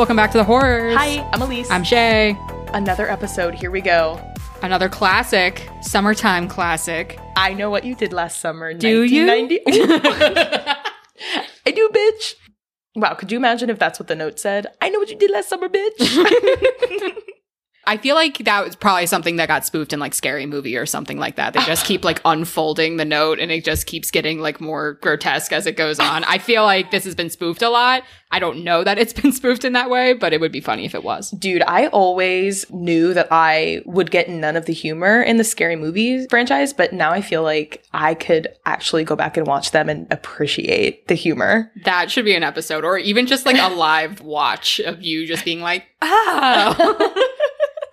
[0.00, 0.96] Welcome back to the Whorrors.
[0.96, 1.70] Hi, I'm Elise.
[1.70, 2.34] I'm Shay.
[2.72, 3.54] Another episode.
[3.54, 4.18] Here we go.
[4.62, 7.20] Another classic, summertime classic.
[7.36, 8.72] I know what you did last summer.
[8.72, 9.26] Do you?
[9.26, 9.60] 1990.
[11.66, 12.32] I do, bitch.
[12.96, 14.68] Wow, could you imagine if that's what the note said?
[14.80, 15.98] I know what you did last summer, bitch.
[17.90, 20.86] I feel like that was probably something that got spoofed in like Scary Movie or
[20.86, 21.54] something like that.
[21.54, 25.52] They just keep like unfolding the note and it just keeps getting like more grotesque
[25.52, 26.22] as it goes on.
[26.22, 28.04] I feel like this has been spoofed a lot.
[28.30, 30.84] I don't know that it's been spoofed in that way, but it would be funny
[30.84, 31.32] if it was.
[31.32, 35.74] Dude, I always knew that I would get none of the humor in the scary
[35.74, 39.88] movies franchise, but now I feel like I could actually go back and watch them
[39.88, 41.72] and appreciate the humor.
[41.84, 45.44] That should be an episode or even just like a live watch of you just
[45.44, 47.26] being like, oh.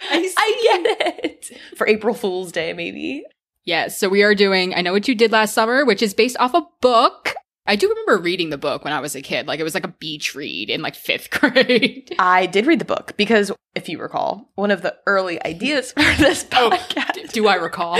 [0.11, 1.51] I, I get it.
[1.75, 3.23] For April Fool's Day, maybe.
[3.63, 6.37] Yes, so we are doing I Know What You Did Last Summer, which is based
[6.39, 7.35] off a book.
[7.65, 9.45] I do remember reading the book when I was a kid.
[9.45, 12.15] Like it was like a beach read in like fifth grade.
[12.17, 15.99] I did read the book because, if you recall, one of the early ideas for
[16.17, 17.25] this oh, podcast.
[17.25, 17.99] Oh, do I recall?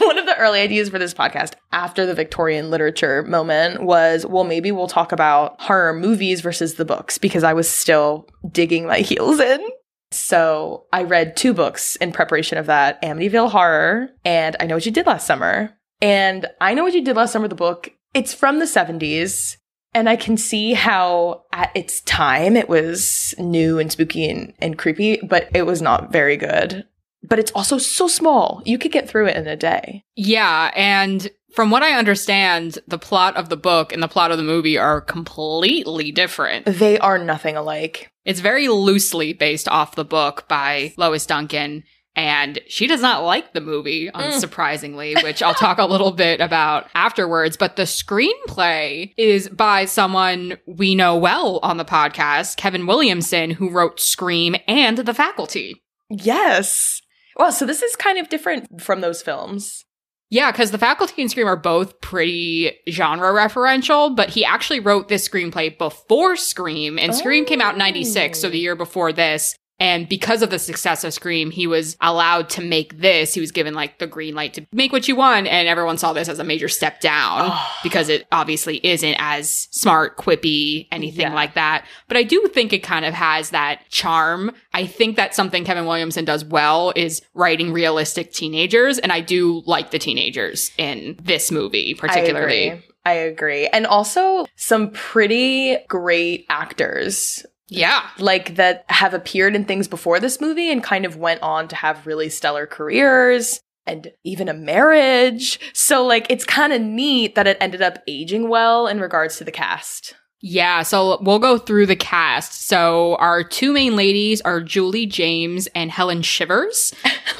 [0.00, 4.44] one of the early ideas for this podcast after the Victorian literature moment was well,
[4.44, 8.98] maybe we'll talk about horror movies versus the books because I was still digging my
[8.98, 9.66] heels in.
[10.10, 14.86] So I read two books in preparation of that Amityville Horror and I Know What
[14.86, 15.76] You Did Last Summer.
[16.00, 19.56] And I Know What You Did Last Summer, the book, it's from the 70s.
[19.94, 24.76] And I can see how at its time it was new and spooky and, and
[24.76, 26.84] creepy, but it was not very good.
[27.22, 28.62] But it's also so small.
[28.66, 30.04] You could get through it in a day.
[30.14, 30.70] Yeah.
[30.76, 34.44] And from what I understand, the plot of the book and the plot of the
[34.44, 36.66] movie are completely different.
[36.66, 38.10] They are nothing alike.
[38.26, 41.84] It's very loosely based off the book by Lois Duncan.
[42.14, 44.12] And she does not like the movie, mm.
[44.12, 47.56] unsurprisingly, which I'll talk a little bit about afterwards.
[47.56, 53.70] But the screenplay is by someone we know well on the podcast, Kevin Williamson, who
[53.70, 55.82] wrote Scream and The Faculty.
[56.10, 57.00] Yes.
[57.36, 59.85] Well, so this is kind of different from those films.
[60.28, 65.08] Yeah, because The Faculty and Scream are both pretty genre referential, but he actually wrote
[65.08, 68.60] this screenplay before Scream, and Scream came out in 96, so the oh.
[68.60, 69.54] year before this.
[69.78, 73.34] And because of the success of Scream, he was allowed to make this.
[73.34, 75.46] He was given like the green light to make what you want.
[75.48, 80.16] And everyone saw this as a major step down because it obviously isn't as smart,
[80.16, 81.34] quippy, anything Yeah.
[81.34, 81.84] like that.
[82.08, 84.52] But I do think it kind of has that charm.
[84.72, 88.98] I think that's something Kevin Williamson does well is writing realistic teenagers.
[88.98, 92.70] And I do like the teenagers in this movie, particularly.
[92.70, 92.82] I agree.
[93.04, 93.66] I agree.
[93.68, 98.08] And also some pretty great actors Yeah.
[98.18, 101.76] like that have appeared in things before this movie and kind of went on to
[101.76, 105.58] have really stellar careers and even a marriage.
[105.72, 109.44] So like it's kind of neat that it ended up aging well in regards to
[109.44, 110.14] the cast.
[110.40, 112.66] Yeah, so we'll go through the cast.
[112.68, 116.94] So our two main ladies are Julie James and Helen Shivers,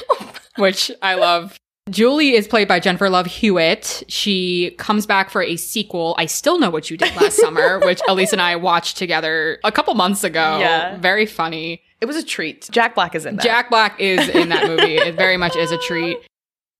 [0.57, 1.57] which I love.
[1.89, 4.03] Julie is played by Jennifer Love Hewitt.
[4.07, 6.15] She comes back for a sequel.
[6.17, 9.71] I still know what you did last summer, which Elise and I watched together a
[9.71, 10.59] couple months ago.
[10.59, 10.97] Yeah.
[10.97, 11.81] Very funny.
[12.01, 12.67] It was a treat.
[12.71, 13.43] Jack Black is in that.
[13.43, 14.97] Jack Black is in that movie.
[14.97, 16.17] it very much is a treat.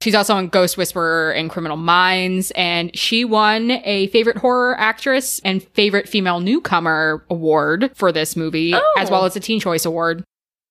[0.01, 5.39] She's also in Ghost Whisperer and Criminal Minds, and she won a favorite horror actress
[5.43, 8.93] and favorite female newcomer award for this movie, Oh.
[8.99, 9.25] as well oh.
[9.25, 10.23] as a Teen Choice Award.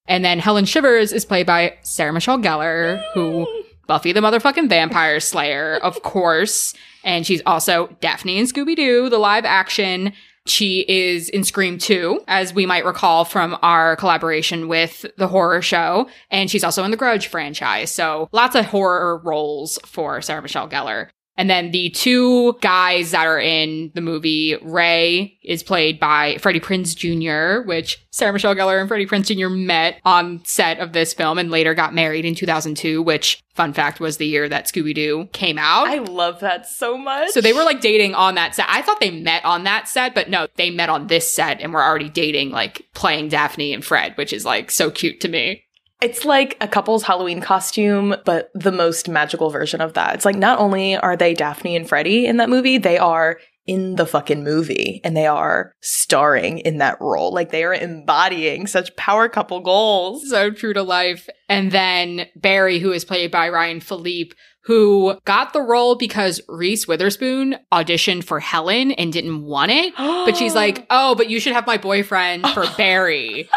[0.06, 3.48] And then Helen Shivers is played by Sarah Michelle Gellar, who
[3.86, 6.74] Buffy the motherfucking Vampire Slayer, of course.
[7.04, 10.12] And she's also Daphne in Scooby Doo, the live action.
[10.46, 15.60] She is in Scream 2, as we might recall from our collaboration with the horror
[15.60, 16.08] show.
[16.30, 17.90] And she's also in the Grudge franchise.
[17.90, 21.08] So lots of horror roles for Sarah Michelle Gellar.
[21.38, 26.60] And then the two guys that are in the movie, Ray is played by Freddie
[26.60, 29.50] Prinze Jr., which Sarah Michelle Gellar and Freddie Prinze Jr.
[29.50, 34.00] met on set of this film and later got married in 2002, which, fun fact,
[34.00, 35.88] was the year that Scooby Doo came out.
[35.88, 37.30] I love that so much.
[37.30, 38.66] So they were like dating on that set.
[38.68, 41.74] I thought they met on that set, but no, they met on this set and
[41.74, 45.64] were already dating, like playing Daphne and Fred, which is like so cute to me.
[46.02, 50.14] It's like a couple's Halloween costume, but the most magical version of that.
[50.14, 53.96] It's like not only are they Daphne and Freddie in that movie, they are in
[53.96, 57.32] the fucking movie and they are starring in that role.
[57.32, 60.28] Like they are embodying such power couple goals.
[60.28, 61.28] So true to life.
[61.48, 64.34] And then Barry, who is played by Ryan Phillippe,
[64.64, 69.94] who got the role because Reese Witherspoon auditioned for Helen and didn't want it.
[69.96, 73.48] But she's like, oh, but you should have my boyfriend for Barry.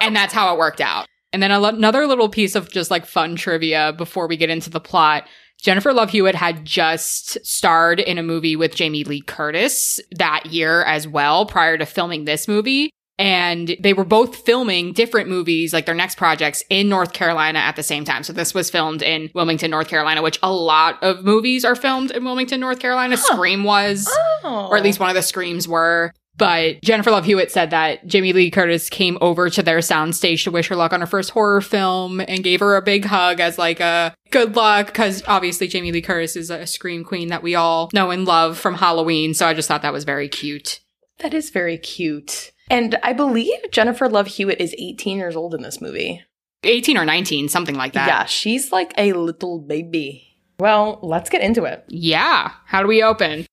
[0.00, 1.06] and that's how it worked out.
[1.32, 4.80] And then another little piece of just like fun trivia before we get into the
[4.80, 5.26] plot.
[5.60, 10.82] Jennifer Love Hewitt had just starred in a movie with Jamie Lee Curtis that year
[10.84, 12.90] as well, prior to filming this movie.
[13.18, 17.76] And they were both filming different movies, like their next projects in North Carolina at
[17.76, 18.22] the same time.
[18.22, 22.10] So this was filmed in Wilmington, North Carolina, which a lot of movies are filmed
[22.12, 23.18] in Wilmington, North Carolina.
[23.18, 24.08] Scream was,
[24.42, 24.68] Oh.
[24.70, 24.84] or at oh.
[24.84, 26.14] least one of the Screams were.
[26.40, 30.50] But Jennifer Love Hewitt said that Jamie Lee Curtis came over to their soundstage to
[30.50, 33.58] wish her luck on her first horror film and gave her a big hug as
[33.58, 37.54] like a good luck because obviously Jamie Lee Curtis is a scream queen that we
[37.54, 39.34] all know and love from Halloween.
[39.34, 40.80] So I just thought that was very cute.
[41.18, 42.52] That is very cute.
[42.70, 46.24] And I believe Jennifer Love Hewitt is 18 years old in this movie.
[46.64, 48.06] 18 or 19, something like that.
[48.06, 50.38] Yeah, she's like a little baby.
[50.58, 51.84] Well, let's get into it.
[51.88, 52.52] Yeah.
[52.64, 53.44] How do we open?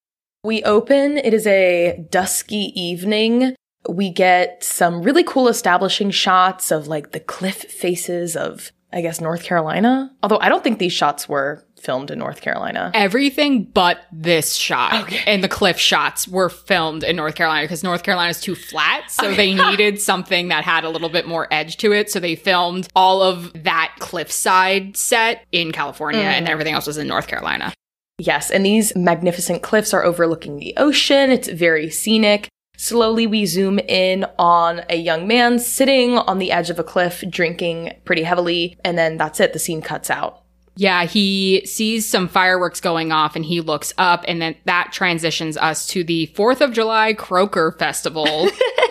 [0.44, 3.56] We open, it is a dusky evening.
[3.90, 9.22] We get some really cool establishing shots of like the cliff faces of, I guess,
[9.22, 10.12] North Carolina.
[10.22, 12.92] Although I don't think these shots were filmed in North Carolina.
[12.94, 15.22] Everything but this shot Okay.
[15.28, 19.10] and the cliff shots were filmed in North Carolina because North Carolina is too flat.
[19.10, 22.12] So they needed something that had a little bit more edge to it.
[22.12, 26.50] So they filmed all of that cliffside set in California and mm.
[26.50, 27.74] everything else was in North Carolina.
[28.20, 31.30] Yes, and these magnificent cliffs are overlooking the ocean.
[31.30, 32.50] It's very scenic.
[32.76, 37.24] Slowly, we zoom in on a young man sitting on the edge of a cliff,
[37.30, 39.54] drinking pretty heavily, and then that's it.
[39.54, 40.44] The scene cuts out.
[40.76, 45.58] Yeah, he sees some fireworks going off and he looks up, and then that transitions
[45.58, 48.26] us to the 4th of July Croaker Festival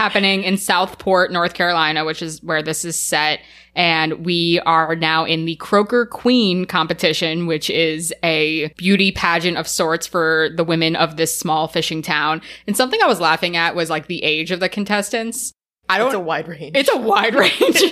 [0.00, 3.40] happening in Southport, North Carolina, which is where this is set.
[3.74, 9.68] And we are now in the Croaker Queen competition, which is a beauty pageant of
[9.68, 12.40] sorts for the women of this small fishing town.
[12.66, 15.52] And something I was laughing at was like the age of the contestants.
[15.90, 16.76] I don't It's a wide range.
[16.76, 17.82] it's a wide range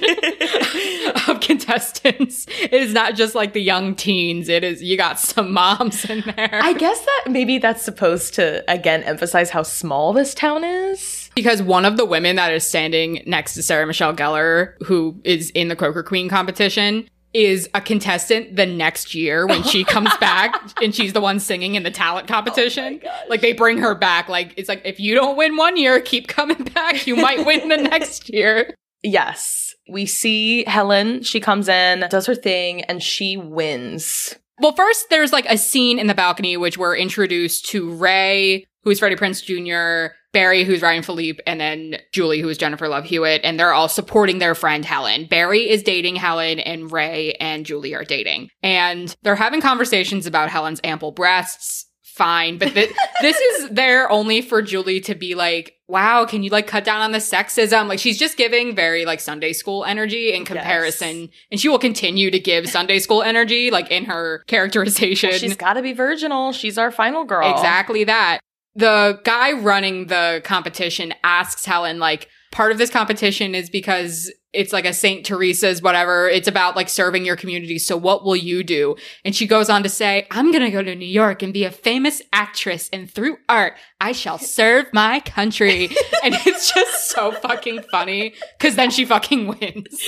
[1.28, 2.46] of contestants.
[2.62, 4.49] It is not just like the young teens.
[4.49, 6.61] It is you got some moms in there.
[6.62, 11.17] I guess that maybe that's supposed to again emphasize how small this town is.
[11.38, 15.50] Because one of the women that is standing next to Sarah Michelle Gellar, who is
[15.50, 20.52] in the Croaker Queen competition, is a contestant the next year when she comes back
[20.82, 22.99] and she's the one singing in the talent oh competition.
[22.99, 23.23] gosh.
[23.29, 24.29] like they bring her back.
[24.29, 27.06] Like it's like if you don't win one year, keep coming back.
[27.06, 28.75] You might win the next year.
[29.05, 29.76] Yes.
[29.88, 34.35] We see Helen, she comes in, does her thing, and she wins.
[34.58, 38.99] Well, first there's like a scene in the balcony which we're introduced to Ray, who's
[38.99, 43.58] Freddie Prinze Jr., Barry, who's Ryan Phillippe, and then Julie, who's Jennifer Love Hewitt, and
[43.58, 45.26] they're all supporting their friend Helen.
[45.26, 48.50] Barry is dating Helen, and Ray and Julie are dating.
[48.62, 51.86] And they're having conversations about Helen's ample breasts.
[52.02, 56.50] Fine, but th- this is there only for Julie to be like, wow, can you
[56.50, 57.86] like cut down on the sexism?
[57.86, 61.30] Like she's just giving very like Sunday school energy in comparison.
[61.52, 65.30] And she will continue to give Sunday school energy, like in her characterization.
[65.30, 66.52] She's got to be virginal.
[66.52, 67.52] She's our final girl.
[67.52, 68.40] Exactly that.
[68.74, 74.72] The guy running the competition asks Helen, like, part of this competition is because it's
[74.72, 75.26] like a St.
[75.26, 76.28] Teresa's, whatever.
[76.28, 77.78] It's about like serving your community.
[77.78, 78.96] So what will you do?
[79.24, 81.64] And she goes on to say, I'm going to go to New York and be
[81.64, 82.88] a famous actress.
[82.92, 85.87] And through art, I shall serve my country.
[86.25, 90.02] and it's just so fucking funny because then she fucking wins.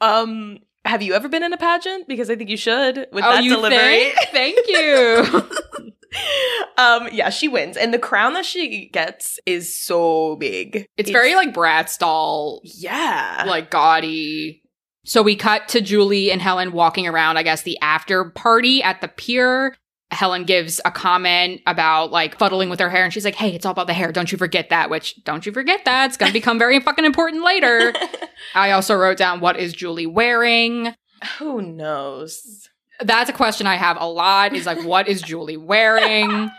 [0.00, 2.08] Um, have you ever been in a pageant?
[2.08, 4.10] Because I think you should with oh, that you delivery.
[4.10, 4.16] think?
[4.32, 5.48] Thank you.
[6.76, 10.86] um, yeah, she wins, and the crown that she gets is so big.
[10.96, 14.62] It's very like Bratz doll yeah, like gaudy.
[15.04, 19.00] So we cut to Julie and Helen walking around, I guess, the after party at
[19.00, 19.74] the pier.
[20.10, 23.66] Helen gives a comment about like fuddling with her hair, and she's like, Hey, it's
[23.66, 24.10] all about the hair.
[24.12, 26.06] Don't you forget that, which don't you forget that.
[26.06, 27.92] It's going to become very fucking important later.
[28.54, 30.94] I also wrote down, What is Julie wearing?
[31.38, 32.68] who knows?
[33.00, 36.50] That's a question I have a lot is like, What is Julie wearing?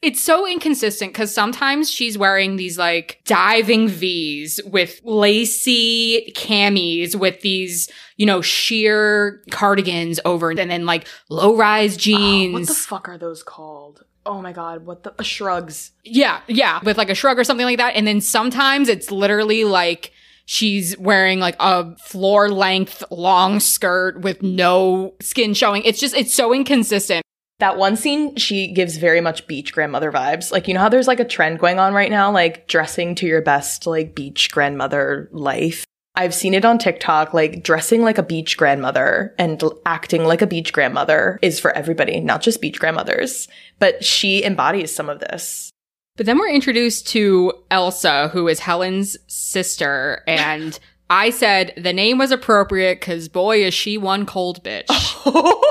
[0.00, 7.40] It's so inconsistent because sometimes she's wearing these like diving V's with lacy camis with
[7.40, 12.52] these, you know, sheer cardigans over and then like low rise Oh, jeans.
[12.52, 14.04] what the fuck are those called?
[14.24, 15.90] Oh my god, what the uh, shrugs?
[16.04, 17.96] yeah, yeah, with like a shrug or something like that.
[17.96, 20.12] And then sometimes it's literally like
[20.48, 25.82] she's wearing like a floor length long skirt with no skin showing.
[25.84, 27.22] It's just, it's so inconsistent.
[27.58, 30.50] That one scene, she gives very much beach grandmother vibes.
[30.50, 33.26] Like, you know how there's like a trend going on right now, like dressing to
[33.26, 35.84] your best, like beach grandmother life?
[36.14, 40.46] I've seen it on TikTok, like dressing like a beach grandmother and acting like a
[40.46, 43.48] beach grandmother is for everybody, not just beach grandmothers.
[43.78, 45.70] But she embodies some of this.
[46.18, 50.22] But then we're introduced to Elsa, who is Helen's sister.
[50.28, 54.86] And I said the name was appropriate because boy, is she one cold bitch.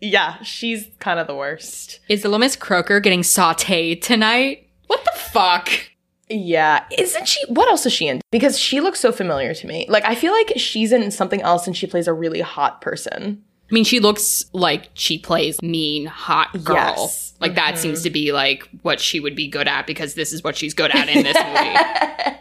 [0.00, 2.00] yeah, she's kind of the worst.
[2.08, 4.68] is the little Miss Croaker getting sauteed tonight?
[4.86, 5.68] What the fuck?
[5.68, 5.90] fuck?
[6.28, 6.84] Yeah.
[6.96, 7.40] Isn't she?
[7.46, 8.20] What else is she in?
[8.30, 9.86] Because she looks so familiar to me.
[9.88, 13.44] Like, I feel like she's in something else and she plays a really hot person.
[13.70, 16.76] I mean, she looks like she plays mean, hot girl.
[16.76, 17.34] Yes.
[17.40, 17.78] Like that Mhm.
[17.78, 20.74] seems to be like what she would be good at because this is what she's
[20.74, 21.36] good at in this
[22.26, 22.36] movie.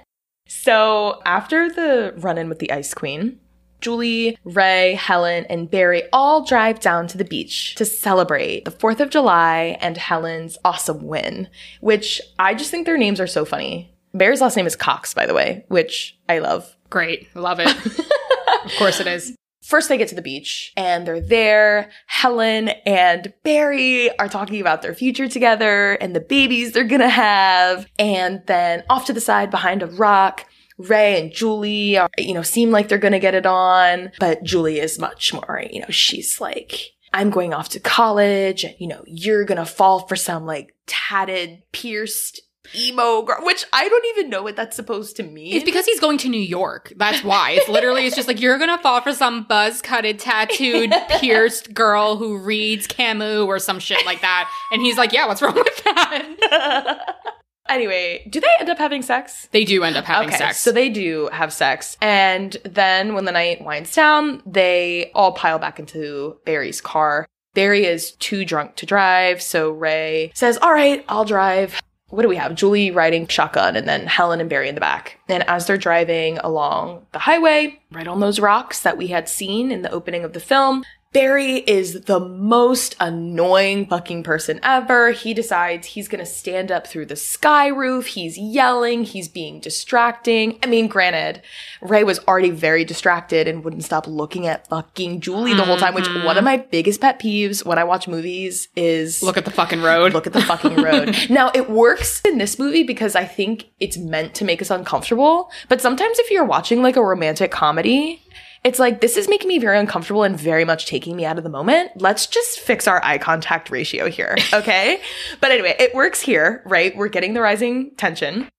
[0.48, 3.40] so after the run in with the Ice Queen,
[3.82, 9.00] Julie, Ray, Helen, and Barry all drive down to the beach to celebrate the 4th
[9.00, 11.48] of July and Helen's awesome win,
[11.82, 13.94] which I just think their names are so funny.
[14.16, 16.76] Barry's last name is Cox, by the way, which I love.
[16.90, 17.28] Great.
[17.36, 17.68] Love it.
[18.66, 19.36] of course it is.
[19.68, 21.90] First, they get to the beach and they're there.
[22.06, 27.86] Helen and Barry are talking about their future together and the babies they're gonna have.
[28.00, 30.46] And then off to the side behind a rock,
[30.78, 34.80] Ray and Julie are, you know, seem like they're gonna get it on, but Julie
[34.80, 39.04] is much more, you know, she's like, I'm going off to college and, you know,
[39.06, 42.40] you're gonna fall for some like tatted, pierced
[42.76, 45.56] emo girl, which I don't even know what that's supposed to mean.
[45.56, 46.94] It's because he's going to New York.
[46.96, 47.52] That's why.
[47.52, 52.18] It's literally, it's just like you're gonna fall for some buzz cutted, tattooed, pierced girl
[52.18, 54.50] who reads Camus or some shit like that.
[54.72, 57.16] And he's like, yeah, what's wrong with that?
[57.70, 59.48] anyway, do they end up having sex?
[59.52, 60.58] They do end up having sex.
[60.58, 61.98] So they do have sex.
[62.02, 67.28] And then when the night winds down, they all pile back into Barry's car.
[67.54, 71.82] Barry is too drunk to drive, so Ray says, All right, I'll drive.
[72.10, 72.56] What do we have?
[72.56, 75.20] Julie riding shotgun and then Helen and Barry in the back.
[75.28, 79.72] And as they're driving along the highway, right on those rocks that we had seen
[79.72, 85.12] in the opening of the film, Barry is the most annoying fucking person ever.
[85.12, 88.08] He decides he's gonna stand up through the sky roof.
[88.08, 89.04] He's yelling.
[89.04, 90.60] He's being distracting.
[90.62, 91.42] I mean, granted,
[91.82, 95.94] Ray was already very distracted and wouldn't stop looking at fucking Julie the whole time,
[95.96, 96.26] which Mhm.
[96.26, 99.82] one of my biggest pet peeves when I watch movies is Look at the fucking
[99.82, 100.14] road.
[100.14, 101.16] look at the fucking road.
[101.30, 105.50] now, it works in this movie because I think it's meant to make us uncomfortable.
[105.70, 108.22] But sometimes if you're watching like a romantic comedy,
[108.68, 111.46] it's like, this is making me very uncomfortable and very much taking me out of
[111.46, 111.92] the moment.
[111.96, 114.36] Let's just fix our eye contact ratio here.
[114.54, 115.00] Okay.
[115.40, 116.96] but anyway, it works here, right?
[116.96, 118.50] We're getting the rising tension.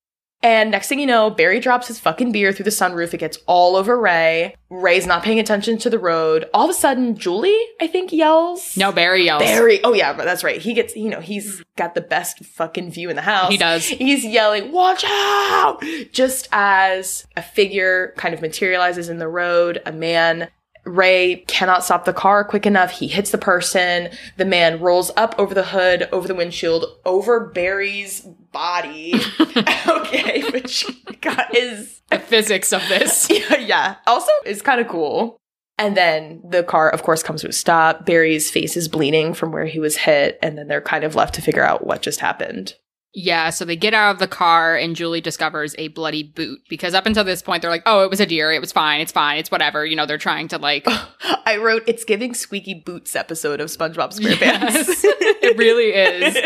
[0.42, 3.12] And next thing you know, Barry drops his fucking beer through the sunroof.
[3.12, 4.54] It gets all over Ray.
[4.70, 6.48] Ray's not paying attention to the road.
[6.54, 8.76] All of a sudden, Julie, I think, yells.
[8.76, 9.42] no, Barry yells.
[9.42, 9.82] Barry.
[9.82, 10.60] Oh yeah, but that's right.
[10.60, 13.50] He gets, you know, he's got the best fucking view in the house.
[13.50, 13.86] He does.
[13.88, 19.92] He's yelling, "Watch out!" Just as a figure kind of materializes in the road, a
[19.92, 20.48] man
[20.88, 22.90] Ray cannot stop the car quick enough.
[22.90, 24.10] He hits the person.
[24.36, 28.20] The man rolls up over the hood, over the windshield, over Barry's
[28.52, 29.14] body.
[29.86, 30.86] okay, which
[31.20, 33.28] God, is The physics of this.
[33.30, 33.94] yeah, yeah.
[34.06, 35.38] Also, it's kind of cool.
[35.78, 38.04] And then the car, of course, comes to a stop.
[38.04, 41.34] Barry's face is bleeding from where he was hit, and then they're kind of left
[41.34, 42.74] to figure out what just happened.
[43.14, 46.94] Yeah, so they get out of the car and Julie discovers a bloody boot because
[46.94, 48.52] up until this point they're like, "Oh, it was a deer.
[48.52, 49.00] It was fine.
[49.00, 49.38] It's fine.
[49.38, 50.86] It's whatever." You know, they're trying to like
[51.46, 54.40] I wrote, "It's giving Squeaky Boots" episode of SpongeBob SquarePants.
[54.40, 56.36] Yes, it really is.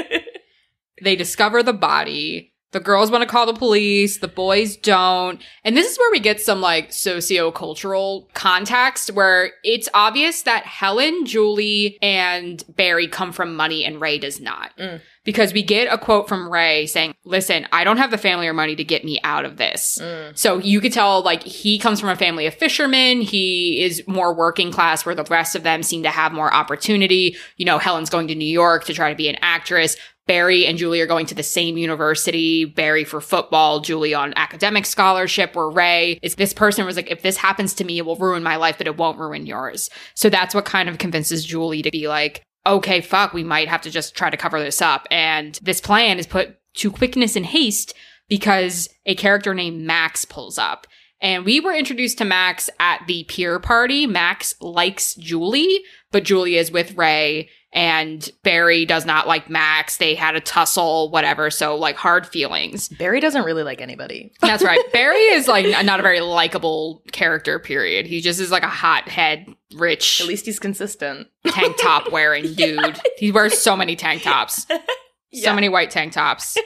[1.03, 2.51] They discover the body.
[2.71, 5.43] The girls want to call the police, the boys don't.
[5.63, 11.27] And this is where we get some like socio-cultural context where it's obvious that Helen,
[11.27, 14.75] Julie, and Barry come from money and Ray does not.
[14.79, 15.03] Mm.
[15.25, 18.53] Because we get a quote from Ray saying, Listen, I don't have the family or
[18.53, 19.99] money to get me out of this.
[20.03, 20.37] Mm.
[20.37, 23.21] So you could tell like he comes from a family of fishermen.
[23.21, 27.37] He is more working class where the rest of them seem to have more opportunity.
[27.57, 29.97] You know, Helen's going to New York to try to be an actress.
[30.27, 32.65] Barry and Julie are going to the same university.
[32.65, 37.23] Barry for football, Julie on academic scholarship, where Ray is this person was like, if
[37.23, 39.91] this happens to me, it will ruin my life, but it won't ruin yours.
[40.15, 43.83] So that's what kind of convinces Julie to be like, okay, fuck, we might have
[43.83, 45.07] to just try to cover this up.
[45.11, 47.95] And this plan is put to quickness and haste
[48.29, 50.87] because a character named Max pulls up.
[51.21, 54.07] And we were introduced to Max at the pier party.
[54.07, 59.97] Max likes Julie, but Julie is with Ray and Barry does not like Max.
[59.97, 61.51] They had a tussle, whatever.
[61.51, 62.89] So like hard feelings.
[62.89, 64.33] Barry doesn't really like anybody.
[64.41, 64.81] That's right.
[64.93, 68.07] Barry is like not a very likable character, period.
[68.07, 71.29] He just is like a hothead, rich, At least he's consistent.
[71.47, 73.01] tank top wearing dude.
[73.17, 74.67] He wears so many tank tops.
[75.35, 76.59] So many white tank tops.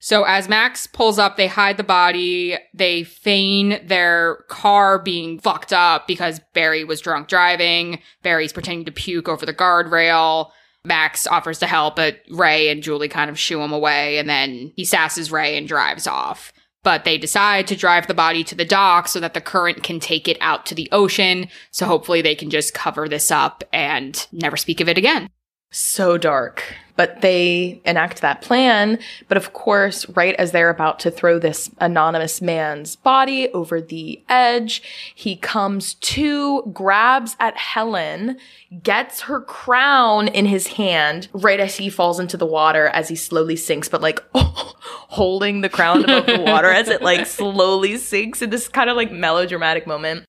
[0.00, 2.56] So as Max pulls up, they hide the body.
[2.72, 8.00] They feign their car being fucked up because Barry was drunk driving.
[8.22, 10.50] Barry's pretending to puke over the guardrail.
[10.84, 14.72] Max offers to help, but Ray and Julie kind of shoo him away, and then
[14.76, 16.54] he sasses Ray and drives off.
[16.82, 20.00] But they decide to drive the body to the dock so that the current can
[20.00, 21.48] take it out to the ocean.
[21.70, 25.28] So hopefully they can just cover this up and never speak of it again.
[25.70, 26.64] So dark.
[26.96, 28.98] But they enact that plan.
[29.28, 34.22] But of course, right as they're about to throw this anonymous man's body over the
[34.28, 34.82] edge,
[35.14, 38.36] he comes to, grabs at Helen,
[38.82, 43.16] gets her crown in his hand right as he falls into the water as he
[43.16, 48.42] slowly sinks, but like holding the crown above the water as it like slowly sinks
[48.42, 50.26] in this kind of like melodramatic moment.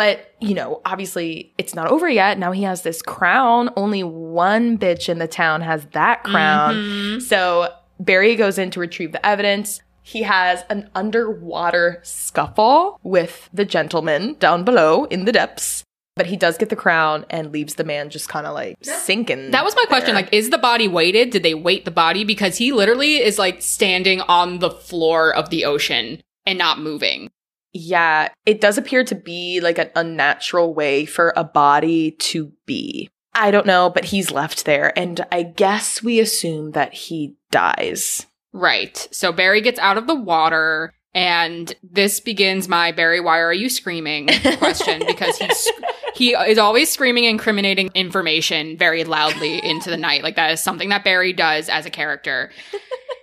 [0.00, 2.38] But, you know, obviously it's not over yet.
[2.38, 3.68] Now he has this crown.
[3.76, 6.74] Only one bitch in the town has that crown.
[6.74, 7.18] Mm-hmm.
[7.20, 9.82] So Barry goes in to retrieve the evidence.
[10.00, 15.84] He has an underwater scuffle with the gentleman down below in the depths.
[16.16, 19.50] But he does get the crown and leaves the man just kind of like sinking.
[19.50, 20.14] That was my question.
[20.14, 20.22] there.
[20.22, 21.28] Like, is the body weighted?
[21.28, 22.24] Did they weight the body?
[22.24, 27.30] Because he literally is like standing on the floor of the ocean and not moving.
[27.72, 33.10] Yeah, it does appear to be like an unnatural way for a body to be.
[33.34, 38.26] I don't know, but he's left there, and I guess we assume that he dies.
[38.52, 39.06] Right.
[39.12, 43.68] So Barry gets out of the water, and this begins my Barry, why are you
[43.68, 45.70] screaming question because he's
[46.14, 50.22] he is always screaming incriminating information very loudly into the night.
[50.22, 52.50] Like that is something that Barry does as a character.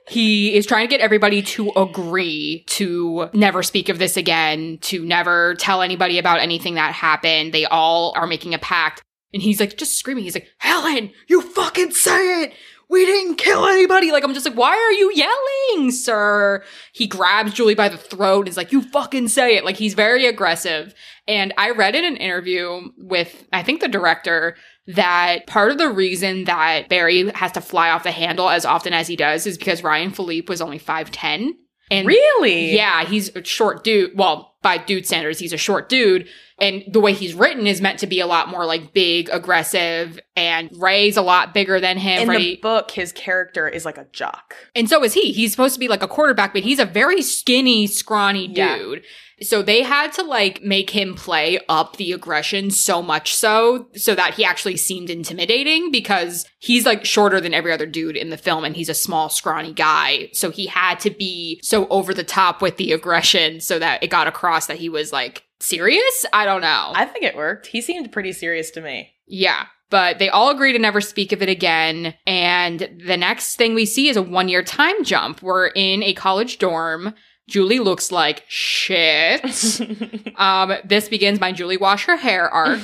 [0.07, 5.03] He is trying to get everybody to agree to never speak of this again, to
[5.03, 7.53] never tell anybody about anything that happened.
[7.53, 9.03] They all are making a pact.
[9.33, 10.23] And he's like just screaming.
[10.23, 12.53] He's like, Helen, you fucking say it.
[12.89, 14.11] We didn't kill anybody.
[14.11, 16.63] Like, I'm just like, why are you yelling, sir?
[16.93, 19.65] He grabs Julie by the throat and is like, you fucking say it.
[19.65, 20.93] Like, he's very aggressive.
[21.27, 24.55] And I read in an interview with, I think the director,
[24.87, 28.93] that part of the reason that Barry has to fly off the handle as often
[28.93, 31.49] as he does is because Ryan Phillippe was only 5'10.
[31.91, 32.73] And Really?
[32.75, 34.11] yeah, he's a short dude.
[34.17, 36.27] Well, by dude standards, he's a short dude.
[36.59, 40.19] And the way he's written is meant to be a lot more like big, aggressive,
[40.35, 42.29] and Ray's a lot bigger than him.
[42.29, 44.55] In the book, his character is like a jock.
[44.75, 45.31] And so is he.
[45.31, 48.77] He's supposed to be like a quarterback, but he's a very skinny, scrawny Yeah.
[48.77, 49.03] dude.
[49.41, 54.15] So they had to like make him play up the aggression so much so, so
[54.15, 58.37] that he actually seemed intimidating because he's like shorter than every other dude in the
[58.37, 60.29] film and he's a small, scrawny guy.
[60.33, 64.09] So he had to be so over the top with the aggression so that it
[64.09, 66.25] got across that he was like serious.
[66.33, 66.91] I don't know.
[66.95, 67.67] I think it worked.
[67.67, 69.13] He seemed pretty serious to me.
[69.27, 69.65] Yeah.
[69.89, 72.13] But they all agree to never speak of it again.
[72.25, 75.41] And the next thing we see is a one year time jump.
[75.41, 77.13] We're in a college dorm.
[77.47, 79.41] Julie looks like shit.
[80.35, 82.81] um, this begins my Julie wash her hair arc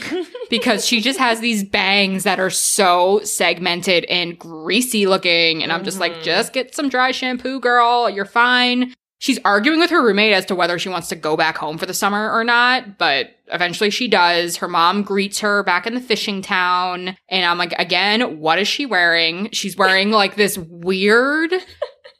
[0.49, 5.61] because she just has these bangs that are so segmented and greasy looking.
[5.63, 6.23] And I'm just like, Mhm.
[6.23, 8.09] just get some dry shampoo, girl.
[8.09, 8.93] You're fine.
[9.19, 11.85] She's arguing with her roommate as to whether she wants to go back home for
[11.85, 14.57] the summer or not, but eventually she does.
[14.57, 17.15] Her mom greets her back in the fishing town.
[17.29, 19.49] And I'm like, again, what is she wearing?
[19.53, 21.53] She's wearing like this weird.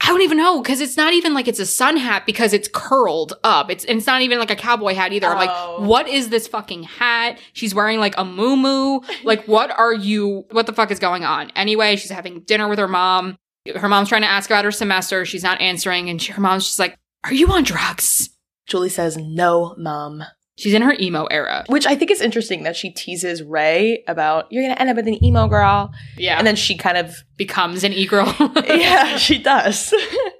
[0.04, 2.68] I don't even know because it's not even like it's a sun hat because it's
[2.68, 3.72] curled up.
[3.72, 5.28] It's it's not even like a cowboy hat either.
[5.28, 5.78] I'm Oh.
[5.80, 7.39] like, what is this fucking hat?
[7.54, 10.46] She's wearing like a moo Like, what are you?
[10.52, 11.52] What the fuck is going on?
[11.56, 13.38] Anyway, she's having dinner with her mom.
[13.74, 15.26] Her mom's trying to ask about her semester.
[15.26, 18.30] She's not answering, and she, her mom's just like, "Are you on drugs?"
[18.68, 20.24] Julie says, No, mom.
[20.56, 21.66] She's in her emo era.
[21.68, 24.96] Which I think is interesting that she teases Ray about, You're going to end up
[24.96, 25.92] with an emo girl.
[26.18, 28.34] Yeah, And then she kind of becomes an e-girl.
[28.68, 29.94] yeah, she does.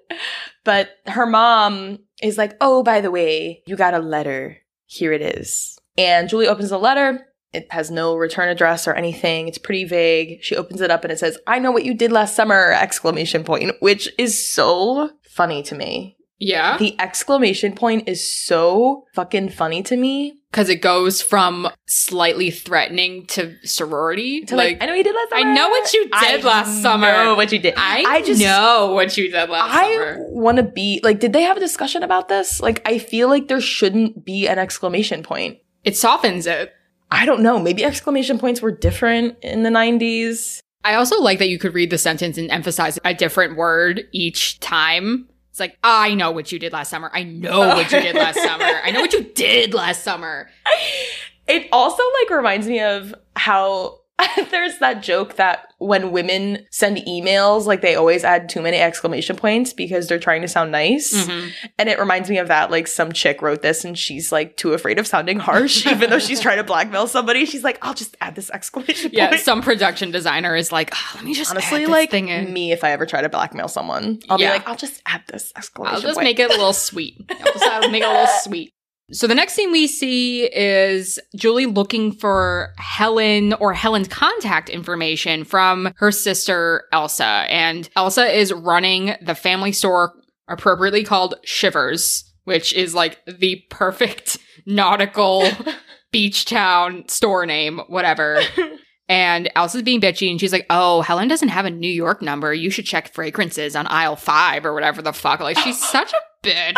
[0.64, 4.58] but her mom is like, oh, by the way, you got a letter.
[4.86, 5.78] Here it is.
[5.98, 7.26] And Julie opens the letter.
[7.52, 9.48] It has no return address or anything.
[9.48, 10.44] It's pretty vague.
[10.44, 13.44] She opens it up and it says, I know what you did last summer, exclamation
[13.44, 16.18] point, which is so funny to me.
[16.44, 20.36] Yeah, The exclamation point is so fucking funny to me.
[20.52, 25.16] because it goes from slightly threatening to sorority To like, I know what you did
[25.16, 25.54] last I summer.
[25.56, 27.12] know what you did I last summer.
[27.24, 27.74] know what you did.
[27.78, 30.18] I, I just know what you did last I summer.
[30.20, 32.62] I want to be like, did they have a discussion about this?
[32.62, 35.58] Like, I feel like there shouldn't be an exclamation point.
[35.84, 36.72] It softens it.
[37.10, 37.60] I don't know.
[37.60, 40.60] Maybe exclamation points were different in the 90s.
[40.84, 44.60] I also like that you could read the sentence and emphasize a different word each
[44.60, 45.30] time.
[45.54, 47.12] It's like, I know what you did last summer.
[47.14, 48.66] I know what you did last summer.
[48.66, 50.50] I know what you did last summer.
[51.46, 54.00] It also like reminds me of how
[54.52, 59.36] there's that joke that when women send emails, like they always add too many exclamation
[59.36, 61.14] points because they're trying to sound nice.
[61.14, 61.52] Mhm.
[61.80, 62.70] And it reminds me of that.
[62.72, 66.20] Like some chick wrote this and she's like too afraid of sounding harsh, even though
[66.20, 67.46] she's trying to blackmail somebody.
[67.46, 69.42] She's like, I'll just add this exclamation Yeah, point.
[69.42, 72.54] some production designer is like, "Ah, let me just Honestly, like thing in.
[72.54, 74.52] me, if I ever try to blackmail someone, I'll Yeah.
[74.52, 75.96] be like, I'll just add this exclamation point.
[75.96, 76.26] I'll just point.
[76.26, 77.20] make it a little sweet.
[77.30, 78.74] I'll just make it a little sweet.
[79.14, 85.44] So the next scene we see is Julie looking for Helen or Helen's contact information
[85.44, 87.46] from her sister Elsa.
[87.48, 90.14] And Elsa is running the family store
[90.48, 95.48] appropriately called Shivers, which is like the perfect nautical
[96.12, 98.42] beach town store name, whatever.
[99.10, 102.54] And Elsa's being bitchy and she's like, Oh, Helen doesn't have a New York number.
[102.54, 105.42] You should check fragrances on aisle five or whatever the fuck.
[105.42, 106.74] Like, she's such a bitch.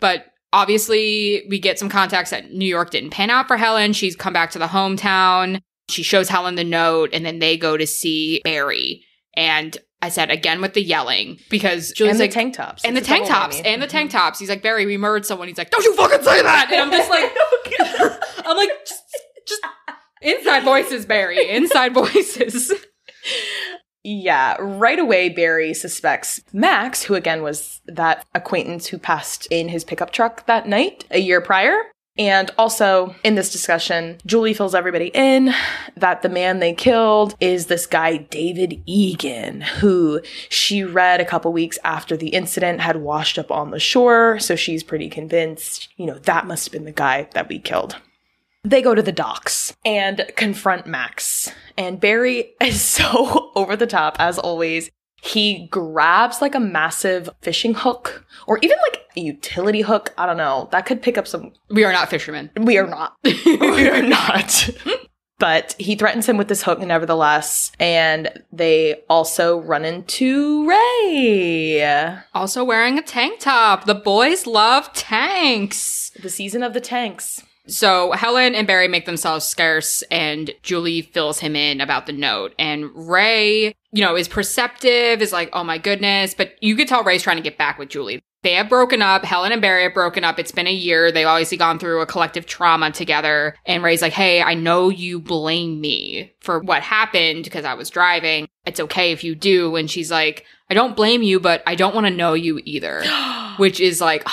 [0.00, 3.92] But obviously, we get some contacts that New York didn't pan out for Helen.
[3.92, 5.60] She's come back to the hometown.
[5.88, 9.04] She shows Helen the note, and then they go to see Barry.
[9.34, 12.84] And I said again with the yelling because Julie's and the like, tank tops.
[12.84, 13.66] and the It's a tank tops, whammy.
[13.66, 14.18] and the tank mm-hmm.
[14.18, 14.38] tops.
[14.38, 15.48] He's like, Barry, we murdered someone.
[15.48, 16.70] He's like, don't you fucking say that.
[16.72, 19.02] And I'm just like, oh, I'm like, just,
[19.46, 19.62] just
[20.22, 22.72] inside voices, Barry, inside voices.
[24.02, 29.84] Yeah, right away, Barry suspects Max, who again was that acquaintance who passed in his
[29.84, 31.82] pickup truck that night a year prior.
[32.18, 35.54] And also, in this discussion, Julie fills everybody in
[35.96, 41.52] that the man they killed is this guy, David Egan, who she read a couple
[41.52, 44.38] weeks after the incident had washed up on the shore.
[44.38, 47.96] So she's pretty convinced, you know, that must have been the guy that we killed.
[48.62, 51.50] They go to the docks and confront Max.
[51.78, 54.90] And Barry is so over the top, as always.
[55.22, 60.14] He grabs like a massive fishing hook or even like a utility hook.
[60.16, 60.68] I don't know.
[60.72, 61.52] That could pick up some.
[61.68, 62.50] We are not fishermen.
[62.60, 63.16] We are not.
[63.24, 64.70] we are not.
[65.38, 67.72] But he threatens him with this hook, nevertheless.
[67.78, 72.18] And they also run into Ray.
[72.34, 73.84] Also wearing a tank top.
[73.84, 76.12] The boys love tanks.
[76.22, 77.42] The season of the tanks.
[77.70, 82.52] So Helen and Barry make themselves scarce, and Julie fills him in about the note.
[82.58, 86.34] And Ray, you know, is perceptive, is like, oh my goodness.
[86.34, 88.22] But you could tell Ray's trying to get back with Julie.
[88.42, 89.24] They have broken up.
[89.24, 90.38] Helen and Barry have broken up.
[90.38, 91.12] It's been a year.
[91.12, 93.54] They've obviously gone through a collective trauma together.
[93.66, 97.90] And Ray's like, hey, I know you blame me for what happened because I was
[97.90, 98.48] driving.
[98.64, 99.76] It's okay if you do.
[99.76, 103.04] And she's like, I don't blame you, but I don't want to know you either.
[103.58, 104.26] Which is like,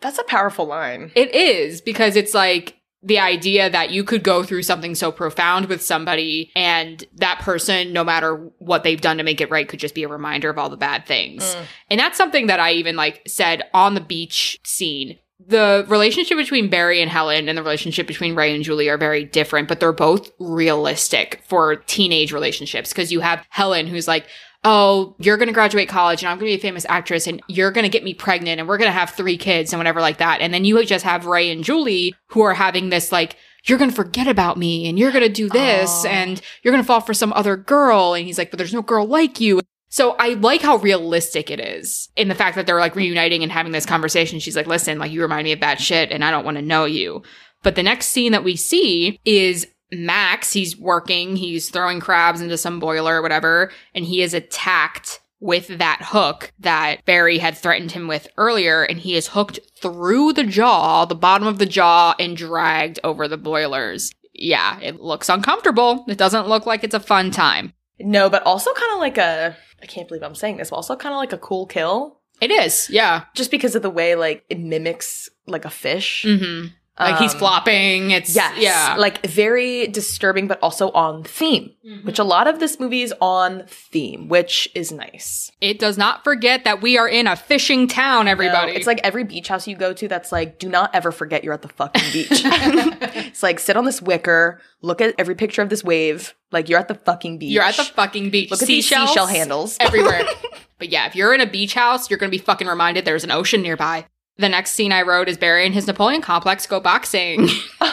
[0.00, 1.12] That's a powerful line.
[1.14, 5.66] it is because it's like the idea that you could go through something so profound
[5.66, 9.80] with somebody and that person, no matter what they've done to make it right, could
[9.80, 11.42] just be a reminder of all the bad things.
[11.42, 11.64] Mm.
[11.92, 15.18] And that's something that I even like said on the beach scene.
[15.46, 19.24] The relationship between Barry and Helen and the relationship between Ray and Julie are very
[19.24, 24.26] different, but they're both realistic for teenage relationships because you have Helen who's like,
[24.64, 27.42] oh, you're going to graduate college and I'm going to be a famous actress and
[27.48, 30.00] you're going to get me pregnant and we're going to have three kids and whatever
[30.00, 30.40] like that.
[30.40, 33.90] And then you just have Ray and Julie who are having this like, you're going
[33.90, 36.08] to forget about me and you're going to do this Oh.
[36.08, 38.14] and you're going to fall for some other girl.
[38.14, 39.60] And he's like, but there's no girl like you.
[39.88, 43.50] So I like how realistic it is in the fact that they're like reuniting and
[43.50, 44.38] having this conversation.
[44.38, 46.62] She's like, listen, like you remind me of bad shit and I don't want to
[46.62, 47.22] know you.
[47.62, 50.52] But the next scene that we see is Max.
[50.52, 55.68] He's working, he's throwing crabs into some boiler or whatever, and he is attacked with
[55.78, 60.44] that hook that Barry had threatened him with earlier, and he is hooked through the
[60.44, 64.12] jaw, the bottom of the jaw, and dragged over the boilers.
[64.34, 66.04] Yeah, it looks uncomfortable.
[66.08, 67.72] It doesn't look like it's a fun time.
[67.98, 69.56] No, but also kind of like a.
[69.82, 72.20] I can't believe I'm saying this, but also kind of like a cool kill.
[72.40, 73.24] It is, yeah.
[73.34, 76.24] Just because of the way like it mimics like a fish.
[76.26, 76.66] hmm
[77.00, 78.10] Like he's Um, flopping.
[78.12, 78.54] It's Yes.
[78.58, 78.94] yeah.
[78.98, 81.72] Like very disturbing, but also on theme,
[82.04, 85.50] which a lot of this movie is on theme, which is nice.
[85.60, 88.28] it does not forget that we are in a fishing town.
[88.28, 91.10] Everybody, No, it's like every beach house you go to that's like, do not ever
[91.12, 92.28] forget you're at the fucking beach.
[92.44, 96.78] it's like, sit on this wicker, look at every picture of this wave, like you're
[96.78, 97.50] at the fucking beach.
[97.52, 98.50] you're at the fucking beach.
[98.50, 99.76] Look at these Seashells seashell handles.
[99.80, 100.22] everywhere.
[100.78, 103.30] but yeah, if you're in a beach house, you're gonna be fucking reminded there's an
[103.30, 104.06] ocean nearby.
[104.40, 107.46] The next scene I wrote is Barry and his Napoleon complex go boxing.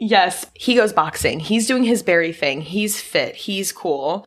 [0.00, 1.40] yes, he goes boxing.
[1.40, 2.62] He's doing his Barry thing.
[2.62, 3.36] He's fit.
[3.36, 4.24] He's cool.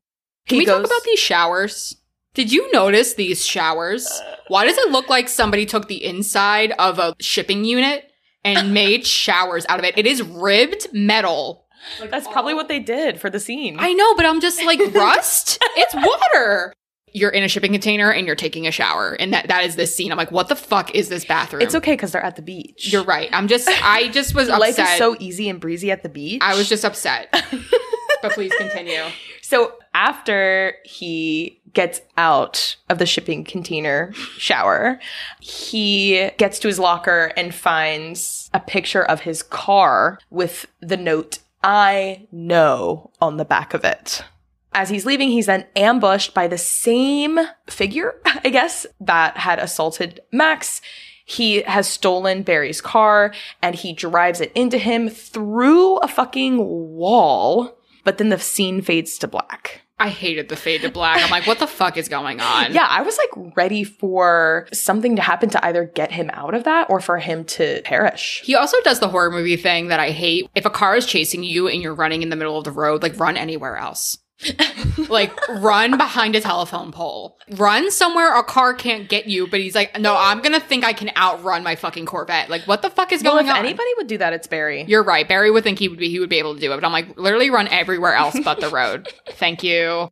[0.47, 1.95] Can he we goes, talk about these showers?
[2.35, 4.21] Did you notice these showers?
[4.49, 8.11] Why does it look like somebody took the inside of a shipping unit
[8.43, 9.97] and made showers out of it?
[9.97, 11.65] It is ribbed metal.
[12.11, 13.77] That's probably what they did for the scene.
[13.79, 15.57] I know, but I'm just like rust.
[15.75, 16.71] it's water.
[17.13, 19.95] You're in a shipping container and you're taking a shower, and that that is this
[19.95, 20.11] scene.
[20.11, 21.61] I'm like, what the fuck is this bathroom?
[21.61, 22.91] it's okay because they're at the beach.
[22.91, 23.29] You're right.
[23.31, 23.67] I'm just.
[23.67, 24.59] I just was upset.
[24.59, 26.41] Life is so easy and breezy at the beach.
[26.43, 27.29] I was just upset.
[28.21, 29.03] but please continue.
[29.41, 34.99] So after he gets out of the shipping container shower,
[35.39, 41.39] he gets to his locker and finds a picture of his car with the note,
[41.63, 44.23] I know, on the back of it.
[44.73, 50.21] As he's leaving, he's then ambushed by the same figure, I guess, that had assaulted
[50.31, 50.81] Max.
[51.25, 57.77] He has stolen Barry's car and he drives it into him through a fucking wall,
[58.03, 59.81] but then the scene fades to black.
[59.99, 61.21] I hated the fade to black.
[61.21, 62.73] I'm like, what the fuck is going on?
[62.73, 66.63] Yeah, I was like ready for something to happen to either get him out of
[66.63, 68.41] that or for him to perish.
[68.45, 70.49] He also does the horror movie thing that I hate.
[70.55, 73.03] If a car is chasing you and you're running in the middle of the road,
[73.03, 74.17] like run anywhere else.
[75.09, 77.37] like run behind a telephone pole.
[77.51, 80.93] Run somewhere a car can't get you, but he's like, no, I'm gonna think I
[80.93, 82.49] can outrun my fucking Corvette.
[82.49, 83.57] Like, what the fuck is Well, going if on?
[83.59, 84.83] anybody would do that, it's Barry.
[84.87, 85.27] You're right.
[85.27, 86.91] Barry would think he would be he would be able to do it, but I'm
[86.91, 89.11] like, literally run everywhere else but the road.
[89.31, 90.09] Thank you.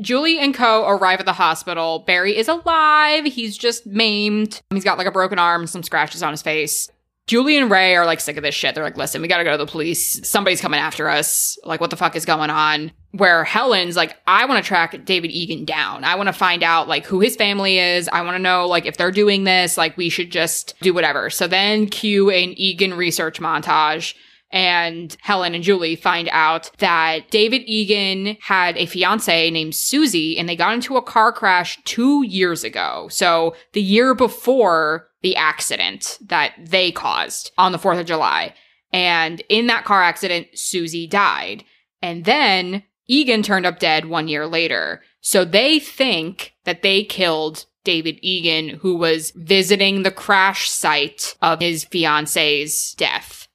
[0.00, 2.00] Julie and Co arrive at the hospital.
[2.06, 3.24] Barry is alive.
[3.24, 4.60] He's just maimed.
[4.70, 6.90] He's got like a broken arm, some scratches on his face.
[7.28, 8.74] Julie and Ray are like sick of this shit.
[8.74, 10.28] They're like, listen, we gotta go to the police.
[10.28, 11.56] Somebody's coming after us.
[11.62, 12.90] Like, what the fuck is going on?
[13.12, 16.04] Where Helen's like, I wanna track David Egan down.
[16.04, 18.08] I wanna find out like who his family is.
[18.08, 21.30] I wanna know like if they're doing this, like we should just do whatever.
[21.30, 24.14] So then cue an Egan research montage
[24.52, 30.48] and Helen and Julie find out that David Egan had a fiance named Susie and
[30.48, 33.08] they got into a car crash two years ago.
[33.10, 38.54] So the year before the accident that they caused on the 4th of July.
[38.92, 41.64] And in that car accident, Susie died.
[42.02, 45.02] And then Egan turned up dead one year later.
[45.20, 51.60] So they think that they killed David Egan, who was visiting the crash site of
[51.60, 53.48] his fiance's death.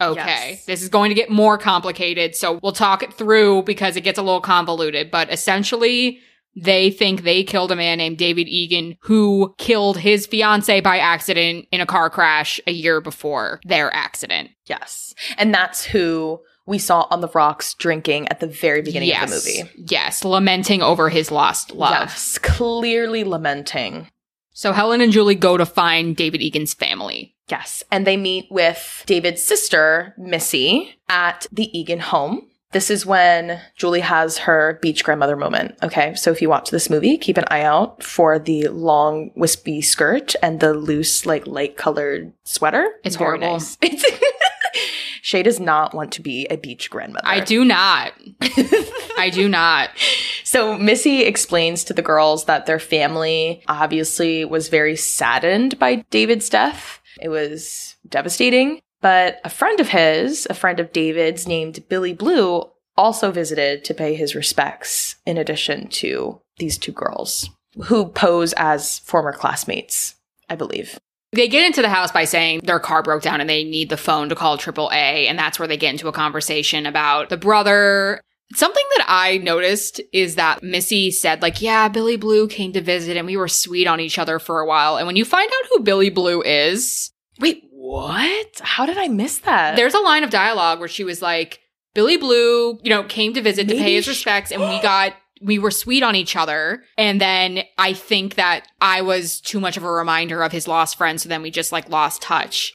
[0.00, 0.64] Okay, Yes.
[0.66, 4.18] this is going to get more complicated, so we'll talk it through because it gets
[4.18, 5.10] a little convoluted.
[5.10, 6.18] But essentially,
[6.56, 11.66] they think they killed a man named David Egan who killed his fiance by accident
[11.72, 14.50] in a car crash a year before their accident.
[14.66, 15.14] Yes.
[15.36, 19.24] And that's who we saw on the rocks drinking at the very beginning yes.
[19.24, 19.70] of the movie.
[19.92, 22.08] Yes, lamenting over his lost love.
[22.08, 22.38] Yes.
[22.38, 24.08] Clearly lamenting.
[24.52, 27.34] So Helen and Julie go to find David Egan's family.
[27.50, 27.82] Yes.
[27.90, 32.48] And they meet with David's sister, Missy, at the Egan home.
[32.74, 35.76] This is when Julie has her beach grandmother moment.
[35.82, 36.14] Okay.
[36.16, 40.34] So if you watch this movie, keep an eye out for the long, wispy skirt
[40.42, 42.88] and the loose, like light colored sweater.
[43.04, 43.52] It's Very horrible.
[43.52, 43.78] nice.
[43.82, 44.04] It's
[45.24, 47.26] Shay does not want to be a beach grandmother.
[47.26, 48.12] I do not.
[49.16, 49.88] I do not.
[50.44, 56.50] So Missy explains to the girls that their family obviously was very saddened by David's
[56.50, 57.00] death.
[57.22, 58.82] It was devastating.
[59.00, 63.94] But a friend of his, a friend of David's named Billy Blue, also visited to
[63.94, 67.48] pay his respects in addition to these two girls
[67.84, 70.16] who pose as former classmates,
[70.50, 70.98] I believe.
[71.34, 73.96] They get into the house by saying their car broke down and they need the
[73.96, 75.28] phone to call AAA.
[75.28, 78.20] And that's where they get into a conversation about the brother.
[78.54, 83.16] Something that I noticed is that Missy said, like, yeah, Billy Blue came to visit
[83.16, 84.96] and we were sweet on each other for a while.
[84.96, 88.60] And when you find out who Billy Blue is, Wait, what?
[88.62, 89.76] How did I miss that?
[89.76, 91.60] there's a line of dialogue where she was like,
[91.94, 95.14] Billy Blue, you know, came to visit to pay his she- respects and we got
[95.44, 96.82] we were sweet on each other.
[96.96, 100.96] And then I think that I was too much of a reminder of his lost
[100.96, 102.74] friend, so then we just like lost touch.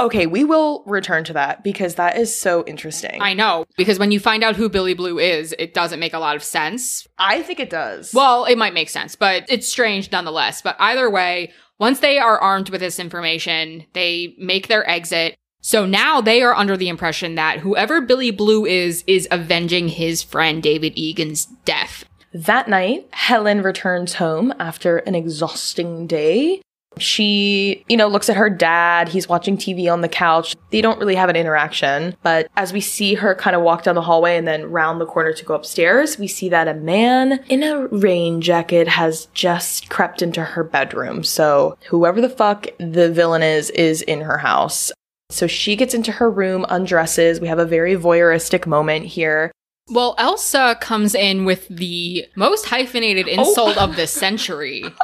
[0.00, 3.20] okay, we will return to that because that is so interesting.
[3.20, 6.20] I know, because when you find out who Billy Blue is, it doesn't make a
[6.20, 7.06] lot of sense.
[7.18, 8.14] I think it does.
[8.14, 10.62] Well, it might make sense, but it's strange nonetheless.
[10.62, 15.36] But either way, once they are armed with this information, they make their exit.
[15.60, 20.22] So now they are under the impression that whoever Billy Blue is, is avenging his
[20.22, 22.04] friend David Egan's death.
[22.32, 26.60] That night, Helen returns home after an exhausting day.
[26.98, 29.08] She, you know, looks at her dad.
[29.08, 30.56] He's watching TV on the couch.
[30.70, 32.16] They don't really have an interaction.
[32.22, 35.06] But as we see her kind of walk down the hallway and then round the
[35.06, 39.88] corner to go upstairs, we see that a man in a rain jacket has just
[39.88, 41.22] crept into her bedroom.
[41.22, 44.90] So whoever the fuck the villain is, is in her house.
[45.30, 47.38] So she gets into her room, undresses.
[47.38, 49.52] We have a very voyeuristic moment here.
[49.90, 53.32] Well, Elsa comes in with the most hyphenated oh.
[53.32, 54.84] insult of the century.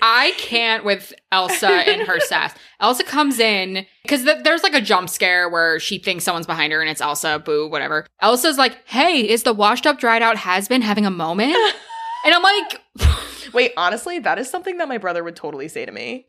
[0.00, 2.54] I can't with Elsa and her sass.
[2.78, 6.72] Elsa comes in because th- there's like a jump scare where she thinks someone's behind
[6.72, 8.06] her and it's Elsa, boo, whatever.
[8.20, 11.56] Elsa's like, hey, is the washed up, dried out has been having a moment?
[12.24, 12.82] And I'm like,
[13.52, 16.26] Wait, honestly, that is something that my brother would totally say to me.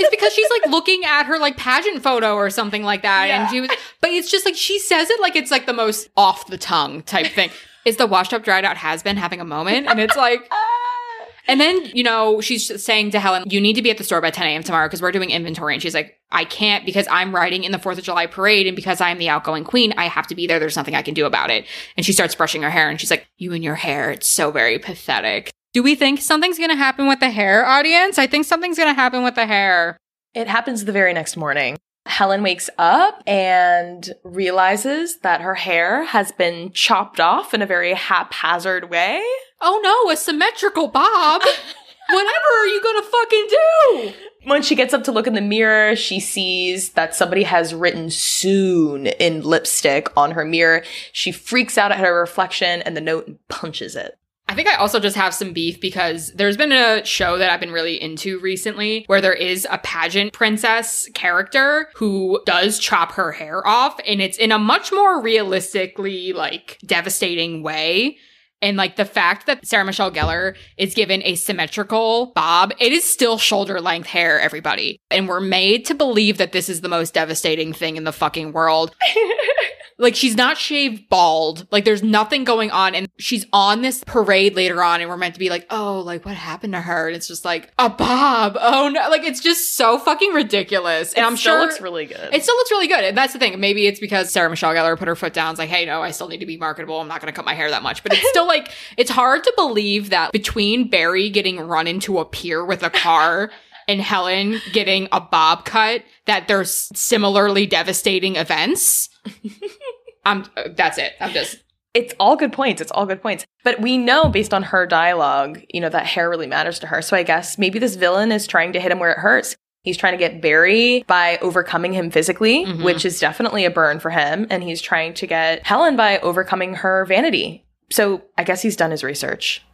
[0.00, 3.28] It's because she's like looking at her like pageant photo or something like that.
[3.28, 3.42] Yeah.
[3.42, 6.08] And she was, but it's just like she says it like it's like the most
[6.16, 7.50] off the tongue type thing.
[7.84, 9.86] Is the washed up, dried out has been having a moment?
[9.86, 10.50] And it's like,
[11.48, 14.20] and then, you know, she's saying to Helen, you need to be at the store
[14.20, 14.62] by 10 a.m.
[14.62, 15.72] tomorrow because we're doing inventory.
[15.74, 18.66] And she's like, I can't because I'm riding in the 4th of July parade.
[18.66, 20.58] And because I'm the outgoing queen, I have to be there.
[20.58, 21.66] There's nothing I can do about it.
[21.96, 24.50] And she starts brushing her hair and she's like, you and your hair, it's so
[24.50, 25.50] very pathetic.
[25.72, 28.18] Do we think something's going to happen with the hair, audience?
[28.18, 29.96] I think something's going to happen with the hair.
[30.34, 31.78] It happens the very next morning.
[32.06, 37.94] Helen wakes up and realizes that her hair has been chopped off in a very
[37.94, 39.22] haphazard way.
[39.60, 41.42] Oh no, a symmetrical bob.
[42.10, 44.12] Whatever are you gonna fucking do?
[44.44, 48.10] When she gets up to look in the mirror, she sees that somebody has written
[48.10, 50.82] soon in lipstick on her mirror.
[51.12, 54.18] She freaks out at her reflection and the note and punches it.
[54.50, 57.60] I think I also just have some beef because there's been a show that I've
[57.60, 63.30] been really into recently where there is a pageant princess character who does chop her
[63.30, 68.16] hair off and it's in a much more realistically like devastating way.
[68.60, 73.04] And like the fact that Sarah Michelle Gellar is given a symmetrical bob, it is
[73.04, 74.98] still shoulder length hair, everybody.
[75.12, 78.50] And we're made to believe that this is the most devastating thing in the fucking
[78.50, 78.96] world.
[80.00, 81.66] like she's not shaved bald.
[81.70, 82.94] Like there's nothing going on.
[82.94, 86.24] And she's on this parade later on and we're meant to be like, oh, like
[86.24, 87.08] what happened to her?
[87.08, 88.56] And it's just like a bob.
[88.58, 89.08] Oh no.
[89.10, 91.12] Like it's just so fucking ridiculous.
[91.12, 92.34] And It I'm sure it still looks really good.
[92.34, 93.04] it still looks really good.
[93.04, 93.60] And that's the thing.
[93.60, 95.50] Maybe it's because Sarah Michelle Gellar put her foot down.
[95.50, 96.98] It's like, hey, no, I still need to be marketable.
[96.98, 98.02] I'm not going to cut my hair that much.
[98.02, 102.24] But it's still like, it's hard to believe that between Barry getting run into a
[102.24, 103.50] pier with a car
[103.88, 109.08] and Helen getting a bob cut, that there's similarly devastating events.
[110.30, 111.12] I'm, uh, that's it.
[111.20, 111.58] I'm just,
[111.94, 112.80] it's all good points.
[112.80, 113.44] It's all good points.
[113.64, 117.02] But we know based on her dialogue, you know, that hair really matters to her.
[117.02, 119.56] So I guess maybe this villain is trying to hit him where it hurts.
[119.82, 122.84] He's trying to get Barry by overcoming him physically, Mhm.
[122.84, 124.46] which is definitely a burn for him.
[124.50, 127.64] And he's trying to get Helen by overcoming her vanity.
[127.90, 129.64] So I guess he's done his research.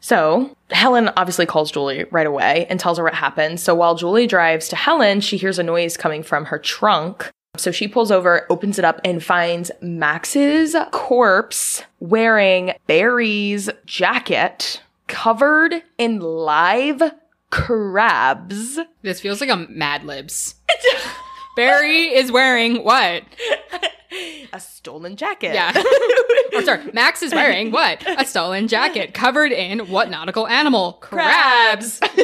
[0.00, 3.60] So Helen obviously calls Julie right away and tells her what happened.
[3.60, 7.30] So while Julie drives to Helen, she hears a noise coming from her trunk.
[7.60, 15.82] So she pulls over, opens it up, and finds Max's corpse wearing Barry's jacket covered
[15.98, 17.02] in live
[17.50, 18.78] crabs.
[19.02, 20.54] this feels like a Mad Libs.
[21.56, 23.24] Barry is wearing what?
[24.52, 25.54] a stolen jacket.
[25.54, 25.72] Yeah.
[26.52, 28.04] Or sorry, Max is wearing what?
[28.08, 30.94] A stolen jacket covered in what nautical animal?
[30.94, 32.00] Crabs.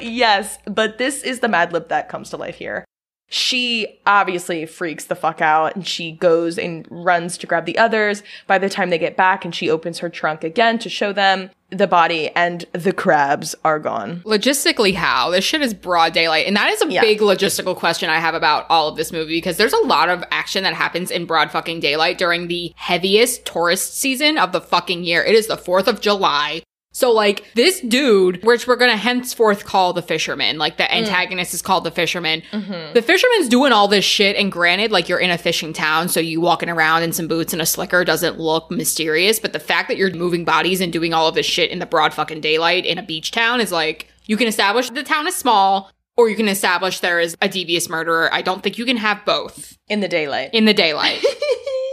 [0.00, 2.84] yes, but this is the Mad Lib that comes to life here.
[3.30, 8.22] She obviously freaks the fuck out and she goes and runs to grab the others.
[8.46, 11.50] By the time they get back and she opens her trunk again to show them
[11.70, 14.20] the body and the crabs are gone.
[14.24, 15.28] Logistically, how?
[15.28, 16.46] This shit is broad daylight.
[16.46, 17.02] And that is a Yeah.
[17.02, 20.24] big logistical question I have about all of this movie because there's a lot of
[20.30, 25.04] action that happens in broad fucking daylight during the heaviest tourist season of the fucking
[25.04, 25.22] year.
[25.22, 26.62] It is the 4th of July.
[26.98, 30.96] So, like, this dude, which we're gonna henceforth call the fisherman, like the mm.
[30.96, 32.42] antagonist is called the fisherman.
[32.50, 32.92] Mm-hmm.
[32.92, 36.18] The fisherman's doing all this shit, and granted, like, you're in a fishing town, so
[36.18, 39.86] you walking around in some boots and a slicker doesn't look mysterious, but the fact
[39.86, 42.84] that you're moving bodies and doing all of this shit in the broad fucking daylight
[42.84, 46.34] in a beach town is like, you can establish the town is small, or you
[46.34, 48.28] can establish there is a devious murderer.
[48.34, 50.50] I don't think you can have both In the daylight.
[50.52, 51.24] in the daylight.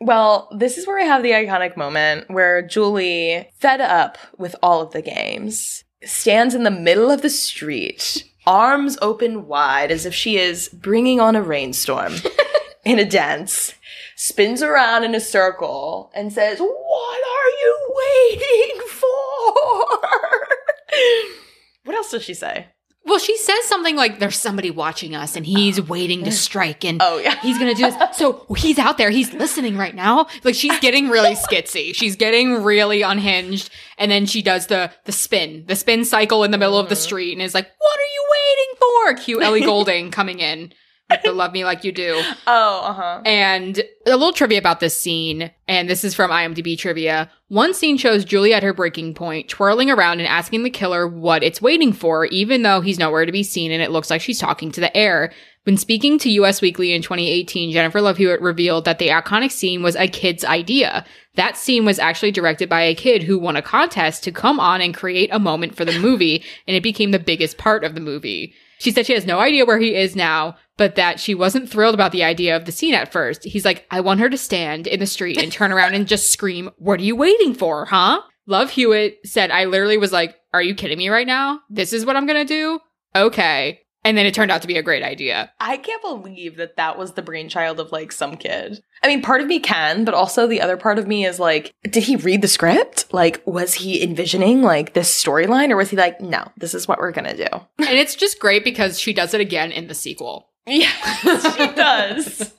[0.00, 4.82] Well, this is where I have the iconic moment where Julie, fed up with all
[4.82, 10.14] of the games, stands in the middle of the street, arms open wide as if
[10.14, 12.14] she is bringing on a rainstorm
[12.84, 13.72] in a dance,
[14.16, 17.94] spins around in a circle and says, What are you
[18.30, 19.06] waiting for?
[21.84, 22.66] what else does she say?
[23.06, 26.84] Well, she says something like, "There's somebody watching us, and he's oh, waiting to strike,
[26.84, 27.40] and Oh, yeah.
[27.40, 30.26] he's gonna do this." So he's out there, he's listening right now.
[30.42, 35.12] Like she's getting really skitsy, she's getting really unhinged, and then she does the the
[35.12, 37.02] spin, the spin cycle in the middle of the mm-hmm.
[37.02, 40.72] street, and is like, "What are you waiting for?" Cue Ellie Goulding coming in
[41.22, 43.22] the "Love Me Like You Do." Oh, uh huh.
[43.24, 47.30] And a little trivia about this scene, and this is from IMDb trivia.
[47.48, 51.42] One scene shows Julie at her breaking point, twirling around and asking the killer what
[51.42, 54.38] it's waiting for, even though he's nowhere to be seen and it looks like she's
[54.38, 55.32] talking to the air.
[55.64, 59.82] When speaking to US Weekly in 2018, Jennifer Love Hewitt revealed that the iconic scene
[59.82, 61.04] was a kid's idea.
[61.34, 64.80] That scene was actually directed by a kid who won a contest to come on
[64.80, 68.00] and create a moment for the movie, and it became the biggest part of the
[68.00, 68.54] movie.
[68.78, 71.94] She said she has no idea where he is now, but that she wasn't thrilled
[71.94, 73.44] about the idea of the scene at first.
[73.44, 76.30] He's like, I want her to stand in the street and turn around and just
[76.32, 78.20] scream, What are you waiting for, huh?
[78.46, 81.60] Love Hewitt said, I literally was like, Are you kidding me right now?
[81.70, 82.80] This is what I'm gonna do?
[83.14, 83.80] Okay.
[84.06, 85.50] And then it turned out to be a great idea.
[85.58, 88.80] I can't believe that that was the brainchild of like some kid.
[89.02, 91.74] I mean, part of me can, but also the other part of me is like,
[91.82, 93.12] did he read the script?
[93.12, 97.00] Like, was he envisioning like this storyline or was he like, no, this is what
[97.00, 97.48] we're gonna do?
[97.78, 100.50] And it's just great because she does it again in the sequel.
[100.66, 100.88] Yeah,
[101.56, 102.54] she does.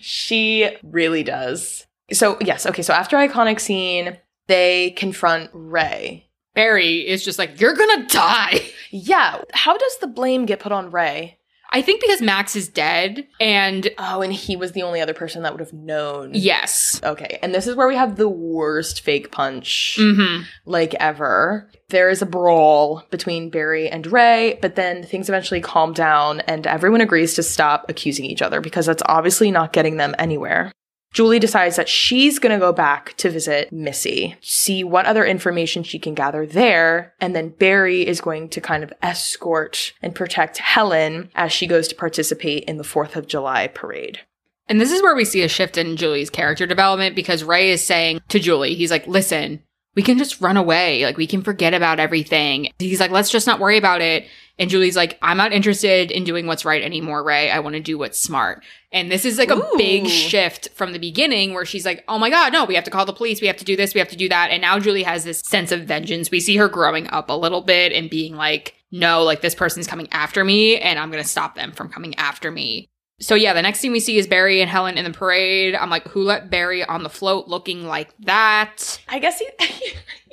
[0.00, 1.86] she really does.
[2.10, 4.16] So, yes, okay, so after iconic scene,
[4.46, 6.25] they confront Ray.
[6.56, 8.60] Barry is just like, you're gonna die.
[8.90, 9.42] Yeah.
[9.52, 11.38] How does the blame get put on Ray?
[11.70, 15.42] I think because Max is dead and Oh, and he was the only other person
[15.42, 16.30] that would have known.
[16.32, 17.00] yes.
[17.02, 17.38] Okay.
[17.42, 20.44] And this is where we have the worst fake punch Mm-hmm.
[20.64, 21.68] like ever.
[21.88, 26.66] There is a brawl between Barry and Ray, but then things eventually calm down and
[26.66, 30.72] everyone agrees to stop accusing each other because that's obviously not getting them anywhere.
[31.12, 35.82] Julie decides that she's going to go back to visit Missy, see what other information
[35.82, 40.58] she can gather there, and then Barry is going to kind of escort and protect
[40.58, 44.20] Helen as she goes to participate in the 4th of July parade.
[44.68, 47.84] And this is where we see a shift in Julie's character development because Ray is
[47.84, 49.62] saying to Julie, he's like, listen,
[49.94, 51.04] we can just run away.
[51.04, 52.68] Like, we can forget about everything.
[52.78, 54.26] He's like, let's just not worry about it.
[54.58, 57.50] And Julie's like, I'm not interested in doing what's right anymore, Ray.
[57.50, 58.64] I want to do what's smart.
[58.90, 62.30] And this is like a big shift from the beginning where she's like, oh my
[62.30, 63.42] God, no, we have to call the police.
[63.42, 63.92] We have to do this.
[63.92, 64.50] We have to do that.
[64.50, 66.30] And now Julie has this sense of vengeance.
[66.30, 69.86] We see her growing up a little bit and being like, no, like this person's
[69.86, 72.88] coming after me and I'm going to stop them from coming after me.
[73.18, 75.74] So yeah, the next thing we see is Barry and Helen in the parade.
[75.74, 79.00] I'm like, who let Barry on the float looking like that?
[79.08, 79.48] I guess he,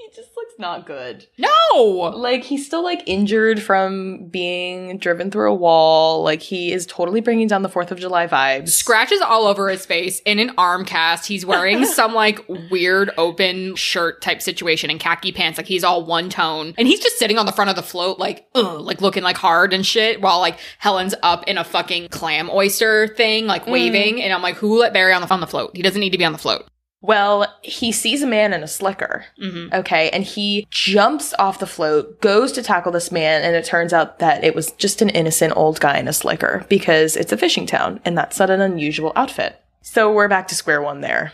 [0.60, 1.28] not good.
[1.38, 1.80] No!
[2.16, 6.24] Like he's still like injured from being driven through a wall.
[6.24, 8.70] Like he is totally bringing down the 4th of July vibes.
[8.70, 11.28] Scratches all over his face in an arm cast.
[11.28, 15.58] He's wearing some like weird open shirt type situation and khaki pants.
[15.58, 16.74] Like he's all one tone.
[16.78, 19.38] And he's just sitting on the front of the float, like, ugh, like looking like
[19.38, 23.72] hard and shit, while like Helen's up in a fucking clam oyster thing, like mm.
[23.72, 24.22] waving.
[24.22, 25.76] And I'm like, who let Barry on the, on the float?
[25.76, 26.68] He doesn't need to be on the float.
[27.04, 29.26] Well, he sees a man in a slicker.
[29.38, 33.66] hmm Okay, and he jumps off the float, goes to tackle this man, and it
[33.66, 37.34] turns out that it was just an innocent old guy in a slicker because it's
[37.34, 39.62] a fishing town, and that's not an unusual outfit.
[39.82, 41.34] So we're back to square one there.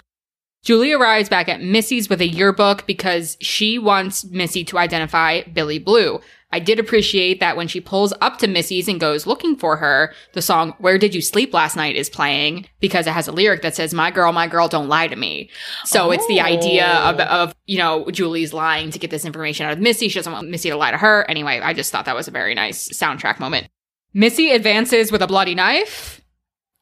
[0.63, 5.79] Julie arrives back at Missy's with a yearbook because she wants Missy to identify Billy
[5.79, 6.19] Blue.
[6.51, 10.13] I did appreciate that when she pulls up to Missy's and goes looking for her,
[10.33, 13.61] the song Where Did You Sleep Last Night is playing because it has a lyric
[13.61, 15.51] that says, My girl, my girl, don't lie to me.
[15.85, 17.23] So it's the idea of, Oh.
[17.23, 20.09] of, you know, Julie's lying to get this information out of Missy.
[20.09, 21.23] She doesn't want Missy to lie to her.
[21.29, 23.67] Anyway, I just thought that was a very nice soundtrack moment.
[24.13, 26.19] Missy advances with a bloody knife.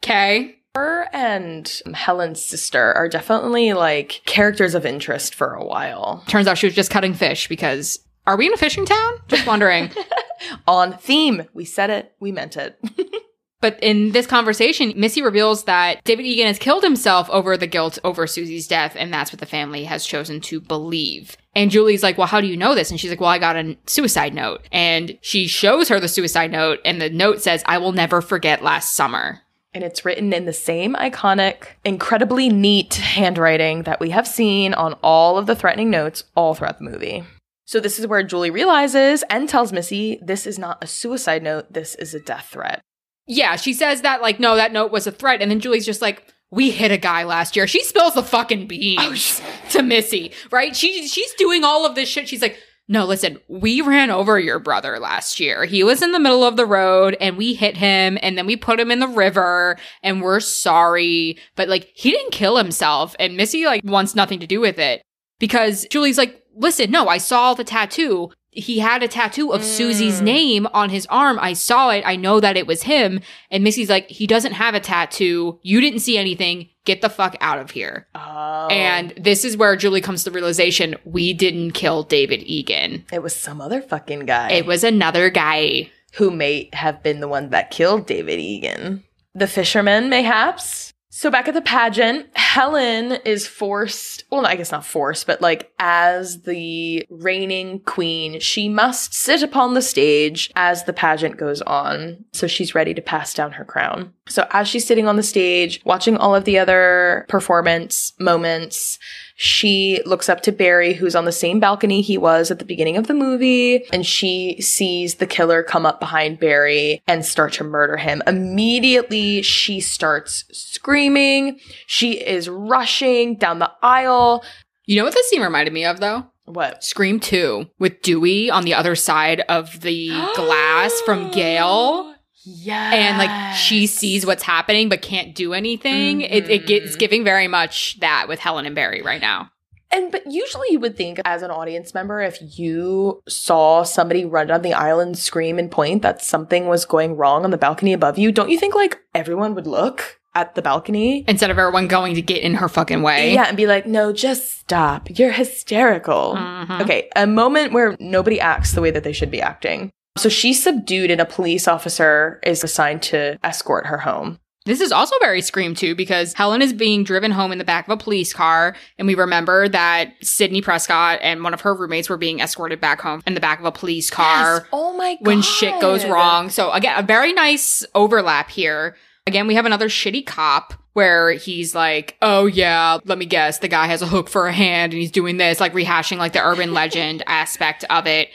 [0.02, 0.57] Okay.
[0.78, 6.24] Her and Helen's sister are definitely like characters of interest for a while.
[6.28, 7.98] Turns out she was just cutting fish because
[8.28, 9.14] are we in a fishing town?
[9.28, 9.90] Just wondering.
[10.68, 11.46] On theme.
[11.56, 12.78] We said it, we meant it.
[13.60, 17.98] but in this conversation, Missy reveals that David Egan has killed himself over the guilt
[18.04, 21.38] over Susie's death, and that's what the family has chosen to believe.
[21.56, 22.92] And Julie's like, Well, how do you know this?
[22.92, 24.62] And she's like, Well, I got a suicide note.
[24.72, 28.62] And she shows her the suicide note, and the note says, I will never forget
[28.62, 29.42] last summer.
[29.74, 34.94] And it's written in the same iconic, incredibly neat handwriting that we have seen on
[35.04, 37.24] all of the threatening notes all throughout the movie.
[37.66, 41.74] So, this is where Julie realizes and tells Missy this is not a suicide note,
[41.74, 42.82] this is a death threat.
[43.28, 45.42] Yeah, she says that, like, no, that note was a threat.
[45.42, 47.68] And then Julie's just like, we hit a guy last year.
[47.68, 50.76] She spills the fucking beans oh, to Missy, right?
[50.76, 52.30] She she's doing all of this shit.
[52.30, 52.58] She's like,
[52.90, 55.66] no, listen, we ran over your brother last year.
[55.66, 58.56] He was in the middle of the road and we hit him and then we
[58.56, 61.38] put him in the river and we're sorry.
[61.56, 63.16] But like, he didn't kill himself.
[63.20, 65.02] And Missy like wants nothing to do with it
[65.40, 68.32] because Julie's like, listen, no, I saw the tattoo.
[68.52, 70.24] He had a tattoo of Susie's Mm.
[70.24, 71.38] name on his arm.
[71.40, 72.04] I saw it.
[72.08, 73.20] I know that it was him.
[73.52, 75.60] And Missy's like, he doesn't have a tattoo.
[75.62, 76.70] You didn't see anything.
[76.88, 78.08] Get the fuck out of here.
[78.16, 78.68] Oh.
[78.72, 83.04] And this is where Julie comes to the realization we didn't kill David Egan.
[83.12, 85.92] it was some other fucking guy It was another guy.
[86.14, 89.04] who may have been the one that killed David Egan.
[89.36, 90.94] The fisherman, mayhaps?
[91.18, 95.72] So back at the pageant, Helen is forced, well, I guess not forced, but like
[95.80, 102.24] as the reigning queen, she must sit upon the stage as the pageant goes on.
[102.34, 104.14] So she's ready to pass down her crown.
[104.28, 109.00] So as she's sitting on the stage, watching all of the other performance moments,
[109.40, 112.98] she looks up to Barry, who's on the same balcony he was at the beginning
[112.98, 117.64] of the movie, and she sees the killer come up behind Barry and start to
[117.64, 118.24] murder him.
[118.26, 121.60] Immediately, she starts screaming.
[121.86, 124.44] She is rushing down the aisle.
[124.88, 126.26] You know what this scene reminded me of, though?
[126.46, 126.84] What?
[126.84, 132.16] Scream 2 with Dewey on the other side of the glass from Gail.
[132.50, 132.94] Yeah.
[132.94, 136.22] And like she sees what's happening but can't do anything.
[136.22, 137.00] It, it get, it's Mhm.
[137.00, 139.50] giving very much that with Helen and Barry right now.
[139.92, 144.48] And but usually you would think as an audience member, if you saw somebody run
[144.48, 148.18] down the island, scream and point that something was going wrong on the balcony above
[148.18, 150.20] you, don't you think like everyone would look?
[150.36, 151.26] at the balcony.
[151.28, 153.34] Instead of everyone going to get in her fucking way.
[153.34, 155.08] Yeah, and be like, no, just stop.
[155.18, 156.36] You're hysterical.
[156.38, 156.82] Mhm.
[156.82, 159.92] Okay, a moment where nobody acts the way that they should be acting.
[160.18, 164.40] So she's subdued, and a police officer is assigned to escort her home.
[164.66, 167.88] This is also very Scream 2, because Helen is being driven home in the back
[167.88, 172.10] of a police car, and we remember that Sidney Prescott and one of her roommates
[172.10, 174.68] were being escorted back home in the back of a police car Yes.
[174.74, 175.26] Oh my god.
[175.26, 176.50] when shit goes wrong.
[176.50, 178.98] So again, a very nice overlap here.
[179.26, 183.68] Again, we have another shitty cop where he's like, "Oh yeah, let me guess, the
[183.70, 186.44] guy has a hook for a hand and he's doing this," like rehashing like the
[186.46, 188.30] urban legend aspect of it.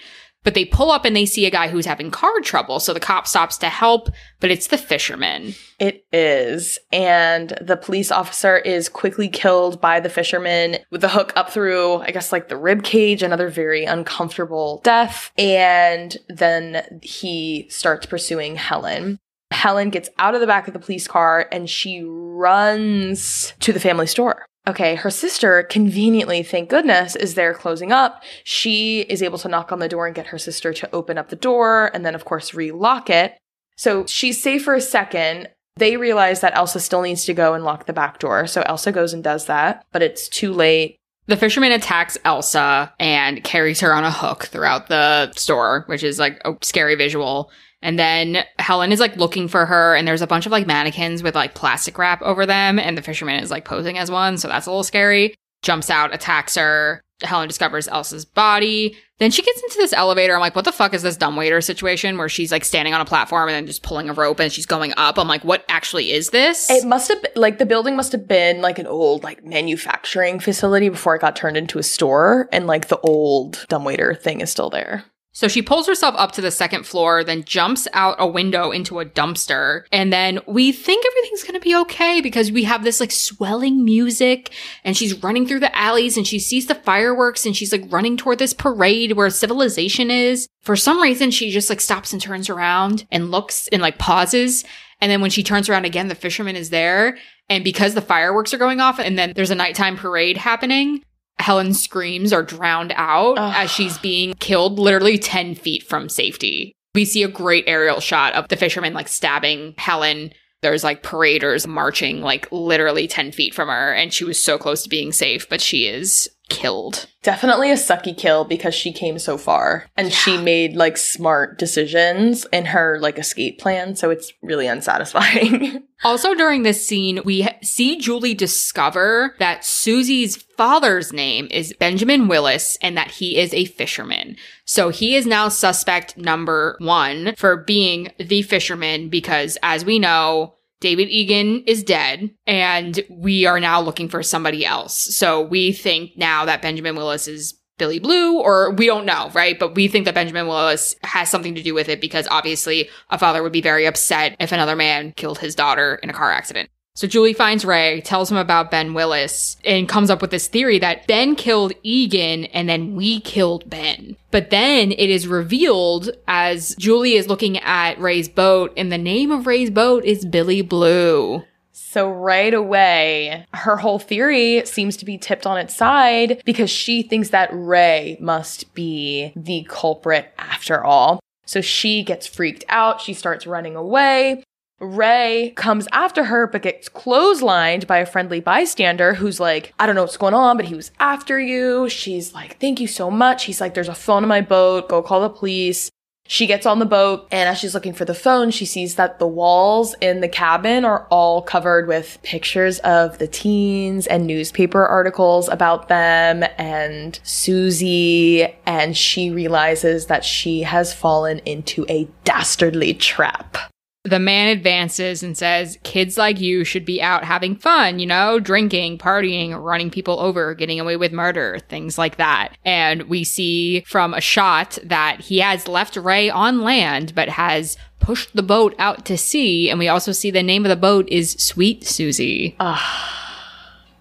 [0.44, 3.00] But they pull up and they see a guy who's having car trouble, so the
[3.00, 4.08] cop stops to help,
[4.40, 5.54] but it's the fisherman.
[5.78, 6.78] It is.
[6.92, 11.98] And the police officer is quickly killed by the fisherman with the hook up through,
[11.98, 15.30] I guess, like the rib cage, another very uncomfortable death.
[15.38, 19.18] And then he starts pursuing Helen.
[19.52, 23.80] Helen gets out of the back of the police car and she runs to the
[23.80, 24.46] family store.
[24.66, 28.22] Okay, her sister, conveniently, thank goodness, is there closing up.
[28.44, 31.30] She is able to knock on the door and get her sister to open up
[31.30, 33.36] the door and then, of course, relock it.
[33.76, 35.48] So she's safe for a second.
[35.76, 38.46] They realize that Elsa still needs to go and lock the back door.
[38.46, 40.96] So Elsa goes and does that, but it's too late.
[41.26, 46.18] The fisherman attacks Elsa and carries her on a hook throughout the store, which is
[46.20, 47.50] like a scary visual.
[47.82, 51.22] And then Helen is like looking for her, and there's a bunch of like mannequins
[51.22, 54.48] with like plastic wrap over them, and the fisherman is like posing as one, so
[54.48, 55.34] that's a little scary.
[55.62, 57.02] Jumps out, attacks her.
[57.22, 58.96] Helen discovers Elsa's body.
[59.18, 60.34] Then she gets into this elevator.
[60.34, 63.04] I'm like, what the fuck is this dumbwaiter situation where she's like standing on a
[63.04, 65.18] platform and then just pulling a rope and she's going up?
[65.18, 66.68] I'm like, what actually is this?
[66.68, 70.40] It must have been like the building must have been like an old like manufacturing
[70.40, 74.50] facility before it got turned into a store, and like the old dumbwaiter thing is
[74.50, 75.04] still there.
[75.34, 79.00] So she pulls herself up to the second floor, then jumps out a window into
[79.00, 79.84] a dumpster.
[79.90, 83.82] And then we think everything's going to be okay because we have this like swelling
[83.82, 84.52] music
[84.84, 88.18] and she's running through the alleys and she sees the fireworks and she's like running
[88.18, 90.48] toward this parade where civilization is.
[90.60, 94.64] For some reason, she just like stops and turns around and looks and like pauses.
[95.00, 97.16] And then when she turns around again, the fisherman is there.
[97.48, 101.02] And because the fireworks are going off and then there's a nighttime parade happening,
[101.38, 103.54] Helen's screams are drowned out Ugh.
[103.56, 106.72] as she's being killed literally 10 feet from safety.
[106.94, 110.32] We see a great aerial shot of the fisherman like stabbing Helen.
[110.60, 114.82] There's like paraders marching like literally 10 feet from her, and she was so close
[114.84, 117.06] to being safe, but she is killed.
[117.22, 122.46] Definitely a sucky kill because she came so far and she made like smart decisions
[122.52, 123.94] in her like escape plan.
[123.94, 125.84] So it's really unsatisfying.
[126.04, 132.76] Also, during this scene, we see Julie discover that Susie's father's name is Benjamin Willis
[132.82, 134.36] and that he is a fisherman.
[134.64, 140.56] So he is now suspect number one for being the fisherman because, as we know,
[140.82, 144.94] David Egan is dead and we are now looking for somebody else.
[144.94, 149.58] So we think now that Benjamin Willis is Billy Blue, or we don't know, right?
[149.58, 153.18] But we think that Benjamin Willis has something to do with it because obviously a
[153.18, 156.68] father would be very upset if another man killed his daughter in a car accident.
[156.94, 160.78] So Julie finds Ray, tells him about Ben Willis, and comes up with this theory
[160.80, 164.16] that Ben killed Egan and then we killed Ben.
[164.30, 169.30] But then it is revealed as Julie is looking at Ray's boat, and the name
[169.30, 171.42] of Ray's boat is Billy Blue.
[171.72, 177.02] So right away, her whole theory seems to be tipped on its side because she
[177.02, 181.20] thinks that Ray must be the culprit after all.
[181.44, 183.00] So she gets freaked out.
[183.00, 184.44] She starts running away.
[184.82, 189.94] Ray comes after her, but gets clotheslined by a friendly bystander who's like, I don't
[189.94, 191.88] know what's going on, but he was after you.
[191.88, 193.44] She's like, Thank you so much.
[193.44, 194.88] He's like, There's a phone in my boat.
[194.88, 195.88] Go call the police.
[196.26, 199.18] She gets on the boat, and as she's looking for the phone, she sees that
[199.18, 204.86] the walls in the cabin are all covered with pictures of the teens and newspaper
[204.86, 208.44] articles about them and Susie.
[208.66, 213.71] And she realizes that she has fallen into a dastardly trap.
[214.04, 218.40] The man advances and says, Kids like you should be out having fun, you know,
[218.40, 222.56] drinking, partying, running people over, getting away with murder, things like that.
[222.64, 227.76] And we see from a shot that he has left Ray on land, but has
[228.00, 229.70] pushed the boat out to sea.
[229.70, 232.56] And we also see the name of the boat is Sweet Susie.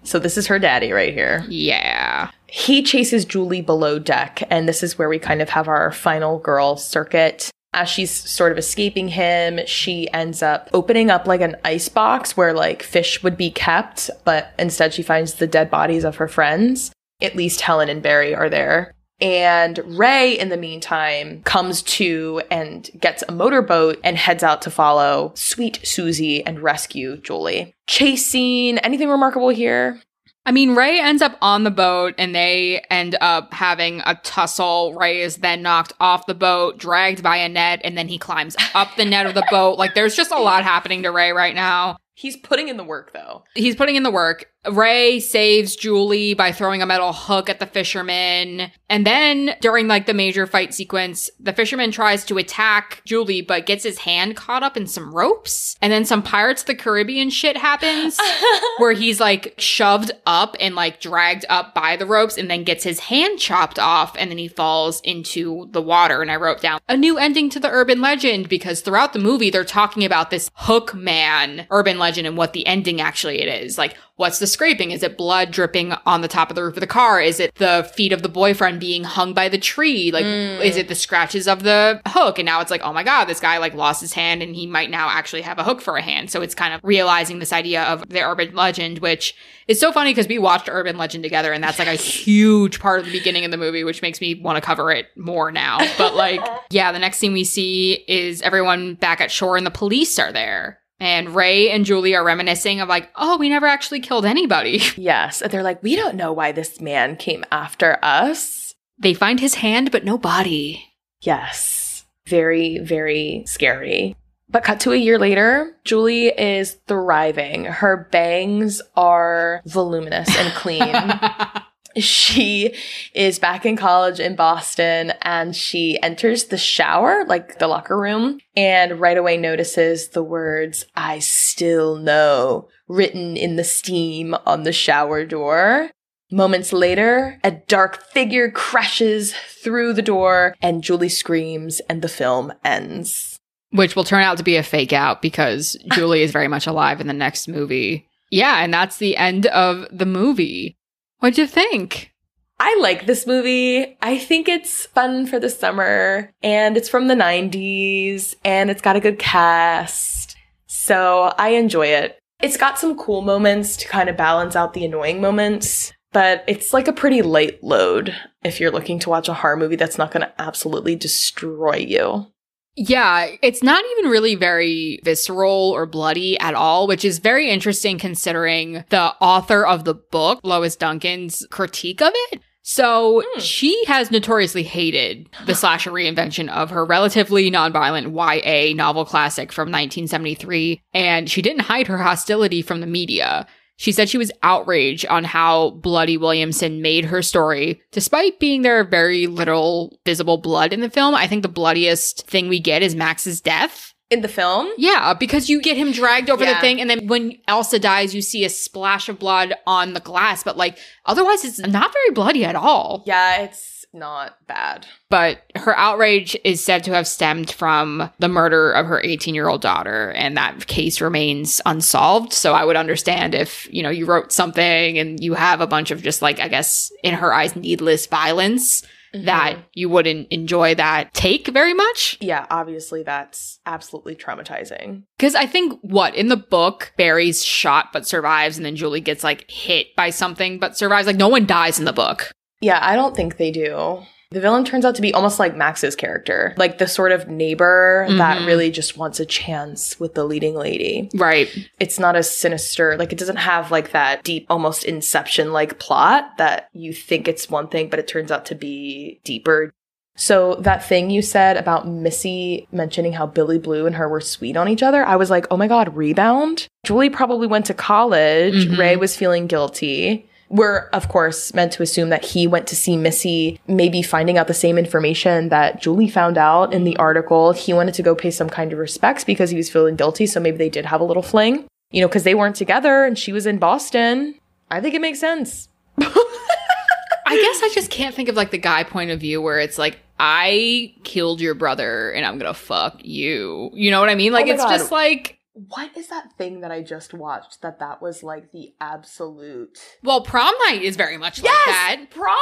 [0.02, 1.44] So this is her daddy right here.
[1.48, 2.32] Yeah.
[2.48, 6.40] He chases Julie below deck, and this is where we kind of have our final
[6.40, 7.52] girl circuit.
[7.74, 12.36] As she's sort of escaping him, she ends up opening up like an ice box
[12.36, 16.28] where like fish would be kept, but instead she finds the dead bodies of her
[16.28, 16.92] friends.
[17.22, 18.94] At least Helen and Barry are there.
[19.22, 24.70] And Ray, in the meantime, comes to and gets a motorboat and heads out to
[24.70, 27.72] follow sweet Susie and rescue Julie.
[27.86, 30.00] Chase scene, anything remarkable here?
[30.44, 34.92] I mean, Ray ends up on the boat and they end up having a tussle.
[34.94, 38.56] Ray is then knocked off the boat, dragged by a net, and then he climbs
[38.74, 39.78] up the net of the boat.
[39.78, 41.96] Like, there's just a lot happening to Ray right now.
[42.14, 43.44] He's putting in the work though.
[43.54, 44.51] He's putting in the work.
[44.70, 48.70] Ray saves Julie by throwing a metal hook at the fisherman.
[48.88, 53.66] And then during like the major fight sequence, the fisherman tries to attack Julie but
[53.66, 55.76] gets his hand caught up in some ropes.
[55.82, 58.20] And then some Pirates of the Caribbean shit happens
[58.78, 62.84] where he's like shoved up and like dragged up by the ropes and then gets
[62.84, 66.22] his hand chopped off and then he falls into the water.
[66.22, 69.50] And I wrote down a new ending to the urban legend because throughout the movie
[69.50, 73.76] they're talking about this hook man urban legend and what the ending actually it is.
[73.76, 74.92] Like What's the scraping?
[74.92, 77.20] Is it blood dripping on the top of the roof of the car?
[77.20, 80.12] Is it the feet of the boyfriend being hung by the tree?
[80.12, 80.60] Like, Mm.
[80.62, 82.38] is it the scratches of the hook?
[82.38, 84.64] And now it's like, oh my God, this guy like lost his hand and he
[84.64, 86.30] might now actually have a hook for a hand.
[86.30, 89.34] So it's kind of realizing this idea of the urban legend, which
[89.66, 93.00] is so funny because we watched Urban Legend together and that's like a huge part
[93.00, 95.78] of the beginning of the movie, which makes me want to cover it more now.
[95.98, 99.70] But like, yeah, the next scene we see is everyone back at shore and the
[99.72, 100.78] police are there.
[101.02, 104.80] And Ray and Julie are reminiscing of like, oh, we never actually killed anybody.
[104.96, 105.42] Yes.
[105.42, 108.74] And they're like, we don't know why this man came after us.
[108.98, 110.84] They find his hand, but no body.
[111.22, 112.04] Yes.
[112.26, 114.14] Very, very scary.
[114.48, 117.64] But cut to a year later, Julie is thriving.
[117.64, 120.94] Her bangs are voluminous and clean.
[121.96, 122.74] she
[123.14, 128.38] is back in college in Boston and she enters the shower, like the locker room,
[128.56, 134.72] and right away notices the words, I still know, written in the steam on the
[134.72, 135.90] shower door.
[136.30, 142.52] Moments later, a dark figure crashes through the door and Julie screams and the film
[142.64, 143.38] ends.
[143.70, 147.00] Which will turn out to be a fake out because Julie is very much alive
[147.00, 148.08] in the next movie.
[148.30, 150.78] Yeah, and that's the end of the movie.
[151.22, 152.10] What'd you think?
[152.58, 153.96] I like this movie.
[154.02, 158.96] I think it's fun for the summer and it's from the 90s and it's got
[158.96, 160.36] a good cast.
[160.66, 162.18] So I enjoy it.
[162.42, 166.72] It's got some cool moments to kind of balance out the annoying moments, but it's
[166.72, 170.10] like a pretty light load if you're looking to watch a horror movie that's not
[170.10, 172.26] going to absolutely destroy you.
[172.74, 177.98] Yeah, it's not even really very visceral or bloody at all, which is very interesting
[177.98, 182.40] considering the author of the book, Lois Duncan's critique of it.
[182.62, 183.40] So Hmm.
[183.40, 189.68] she has notoriously hated the slasher reinvention of her relatively nonviolent YA novel classic from
[189.70, 193.46] 1973, and she didn't hide her hostility from the media.
[193.76, 198.84] She said she was outraged on how Bloody Williamson made her story, despite being there
[198.84, 201.14] very little visible blood in the film.
[201.14, 203.94] I think the bloodiest thing we get is Max's death.
[204.10, 207.38] In the film, Yeah, because you get him dragged over the thing, and then when
[207.48, 211.58] Elsa dies, you see a splash of blood on the glass, but like otherwise, it's
[211.58, 213.02] not very bloody at all.
[213.06, 214.86] yeah, it's not bad.
[215.10, 219.48] But her outrage is said to have stemmed from the murder of her 18 year
[219.48, 222.32] old daughter, and that case remains unsolved.
[222.32, 225.90] So I would understand if, you know, you wrote something and you have a bunch
[225.90, 228.82] of just like, I guess, in her eyes, needless violence,
[229.14, 229.62] that Mhm.
[229.74, 232.16] you wouldn't enjoy that take very much.
[232.22, 235.02] yeah, obviously that's absolutely traumatizing.
[235.18, 239.22] Because I think what in the book, Barry's shot but survives, and then Julie gets
[239.22, 241.06] like hit by something but survives.
[241.06, 242.32] Like no one dies in the book.
[242.62, 244.02] Yeah, I don't think they do.
[244.30, 248.06] The villain turns out to be almost like Max's character, like the sort of neighbor
[248.16, 248.46] that Mhm.
[248.46, 251.10] really just wants a chance with the leading lady.
[251.14, 251.50] Right.
[251.80, 256.38] It's not as sinister, like it doesn't have like that deep, almost inception like plot
[256.38, 259.70] that you think it's one thing, but it turns out to be deeper.
[260.16, 264.56] So that thing you said about Missy mentioning how Billy Blue and her were sweet
[264.56, 266.68] on each other, I was like, oh my God, rebound?
[266.86, 268.66] Julie probably went to college.
[268.66, 268.78] Mhm.
[268.78, 270.26] Ray was feeling guilty.
[270.52, 274.48] We're, of course, meant to assume that he went to see Missy, maybe finding out
[274.48, 277.52] the same information that Julie found out in the article.
[277.52, 280.26] He wanted to go pay some kind of respects because he was feeling guilty.
[280.26, 283.18] So maybe they did have a little fling, you know, because they weren't together and
[283.18, 284.34] she was in Boston.
[284.70, 285.68] I think it makes sense.
[285.98, 289.78] I guess I just can't think of like the guy point of view where it's
[289.78, 293.70] like, I killed your brother and I'm gonna fuck you.
[293.72, 294.32] You know what I mean?
[294.32, 294.70] Like Oh it's God.
[294.70, 298.72] just like, What is that thing that I just watched that that was like the
[298.80, 302.06] absolute well, prom night is very much like that.
[302.10, 302.36] prom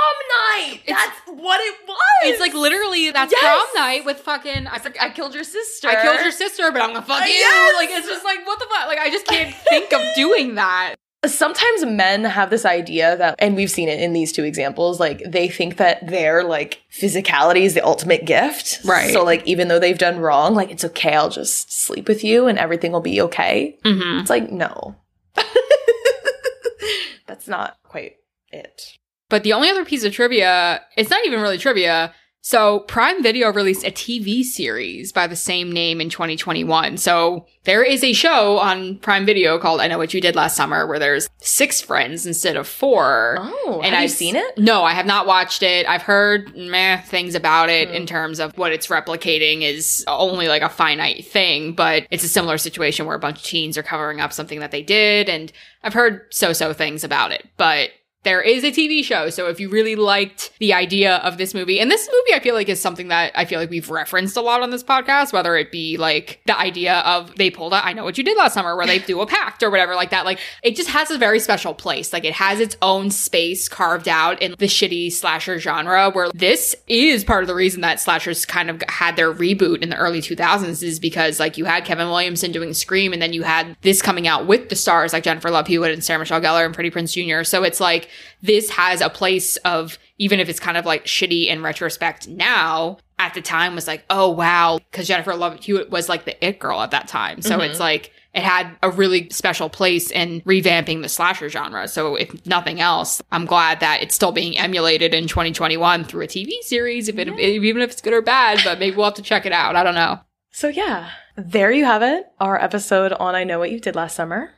[0.52, 0.80] night.
[0.86, 1.96] It's- That's what it was.
[2.22, 3.40] It's like literally that's Yes!
[3.42, 5.88] prom night with fucking I, It's like, I killed your sister.
[5.88, 7.32] I killed your sister, but I'm gonna fuck Uh, you.
[7.32, 7.74] yes!
[7.76, 8.86] Like it's just like what the fuck?
[8.86, 10.94] Like I just can't think of doing that.
[11.26, 15.22] Sometimes men have this idea that, and we've seen it in these two examples, like
[15.26, 18.80] they think that their like physicality is the ultimate gift.
[18.84, 19.12] Right.
[19.12, 22.46] So, like, even though they've done wrong, like, it's okay, I'll just sleep with you
[22.46, 23.78] and everything will be okay.
[23.84, 24.20] Mm-hmm.
[24.20, 24.96] It's like, no.
[27.26, 28.16] That's not quite
[28.50, 28.96] it.
[29.28, 32.12] But the only other piece of trivia, it's not even really trivia.
[32.42, 36.96] So Prime Video released a TV series by the same name in 2021.
[36.96, 40.56] So there is a show on Prime Video called I Know What You Did Last
[40.56, 43.36] Summer where there's six friends instead of four.
[43.38, 44.56] Oh, And have you I've- seen it?
[44.56, 45.86] No, I have not watched it.
[45.86, 47.94] I've heard meh things about it Hmm.
[47.94, 52.28] in terms of what it's replicating is only like a finite thing, but it's a
[52.28, 55.28] similar situation where a bunch of teens are covering up something that they did.
[55.28, 55.52] And
[55.84, 57.90] I've heard so so things about it, but
[58.22, 59.30] there is a TV show.
[59.30, 62.54] So if you really liked the idea of this movie, and this movie I feel
[62.54, 65.56] like is something that I feel like we've referenced a lot on this podcast, whether
[65.56, 68.54] it be like the idea of they pulled out, I know what you did last
[68.54, 70.26] summer, where they do a pact or whatever like that.
[70.26, 72.12] Like it just has a very special place.
[72.12, 76.76] Like it has its own space carved out in the shitty slasher genre where this
[76.88, 80.20] is part of the reason that slashers kind of had their reboot in the early
[80.20, 84.02] 2000s is because like you had Kevin Williamson doing Scream and then you had this
[84.02, 86.90] coming out with the stars like Jennifer Love Hewitt and Sarah Michelle Gellar and Freddie
[86.90, 87.44] Prinze Jr.
[87.44, 88.09] So it's like
[88.42, 92.98] this has a place of even if it's kind of like shitty in retrospect now
[93.18, 96.58] at the time was like oh wow because Jennifer Love Hewitt was like the it
[96.58, 97.68] girl at that time so Mhm.
[97.70, 101.88] it's like it had a really special place in revamping the slasher genre.
[101.88, 106.26] So if nothing else, I'm glad that it's still being emulated in 2021 through a
[106.28, 109.22] TV series, if it, even if it's good or bad, but maybe we'll have to
[109.22, 109.74] check it out.
[109.74, 110.20] I don't know.
[110.52, 114.14] So, yeah, there you have it, our episode on I Know What You Did Last
[114.14, 114.52] Summer.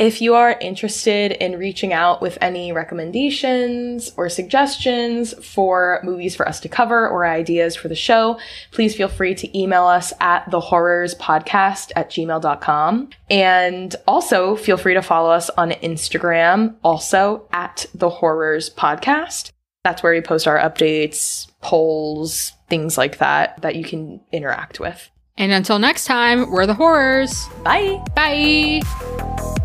[0.00, 6.48] If you are interested in reaching out with any recommendations or suggestions for movies for
[6.48, 8.40] us to cover or ideas for the show,
[8.70, 13.10] please feel free to email us at the Whorrors podcast at gmail.com.
[13.28, 19.52] And also feel free to follow us on Instagram, also at the Whorrors podcast.
[19.84, 25.10] That's where we post our updates, polls, things like that, that you can interact with.
[25.36, 27.34] And until next time, we're the Whorrors.
[27.62, 28.02] Bye.
[28.16, 29.59] Bye.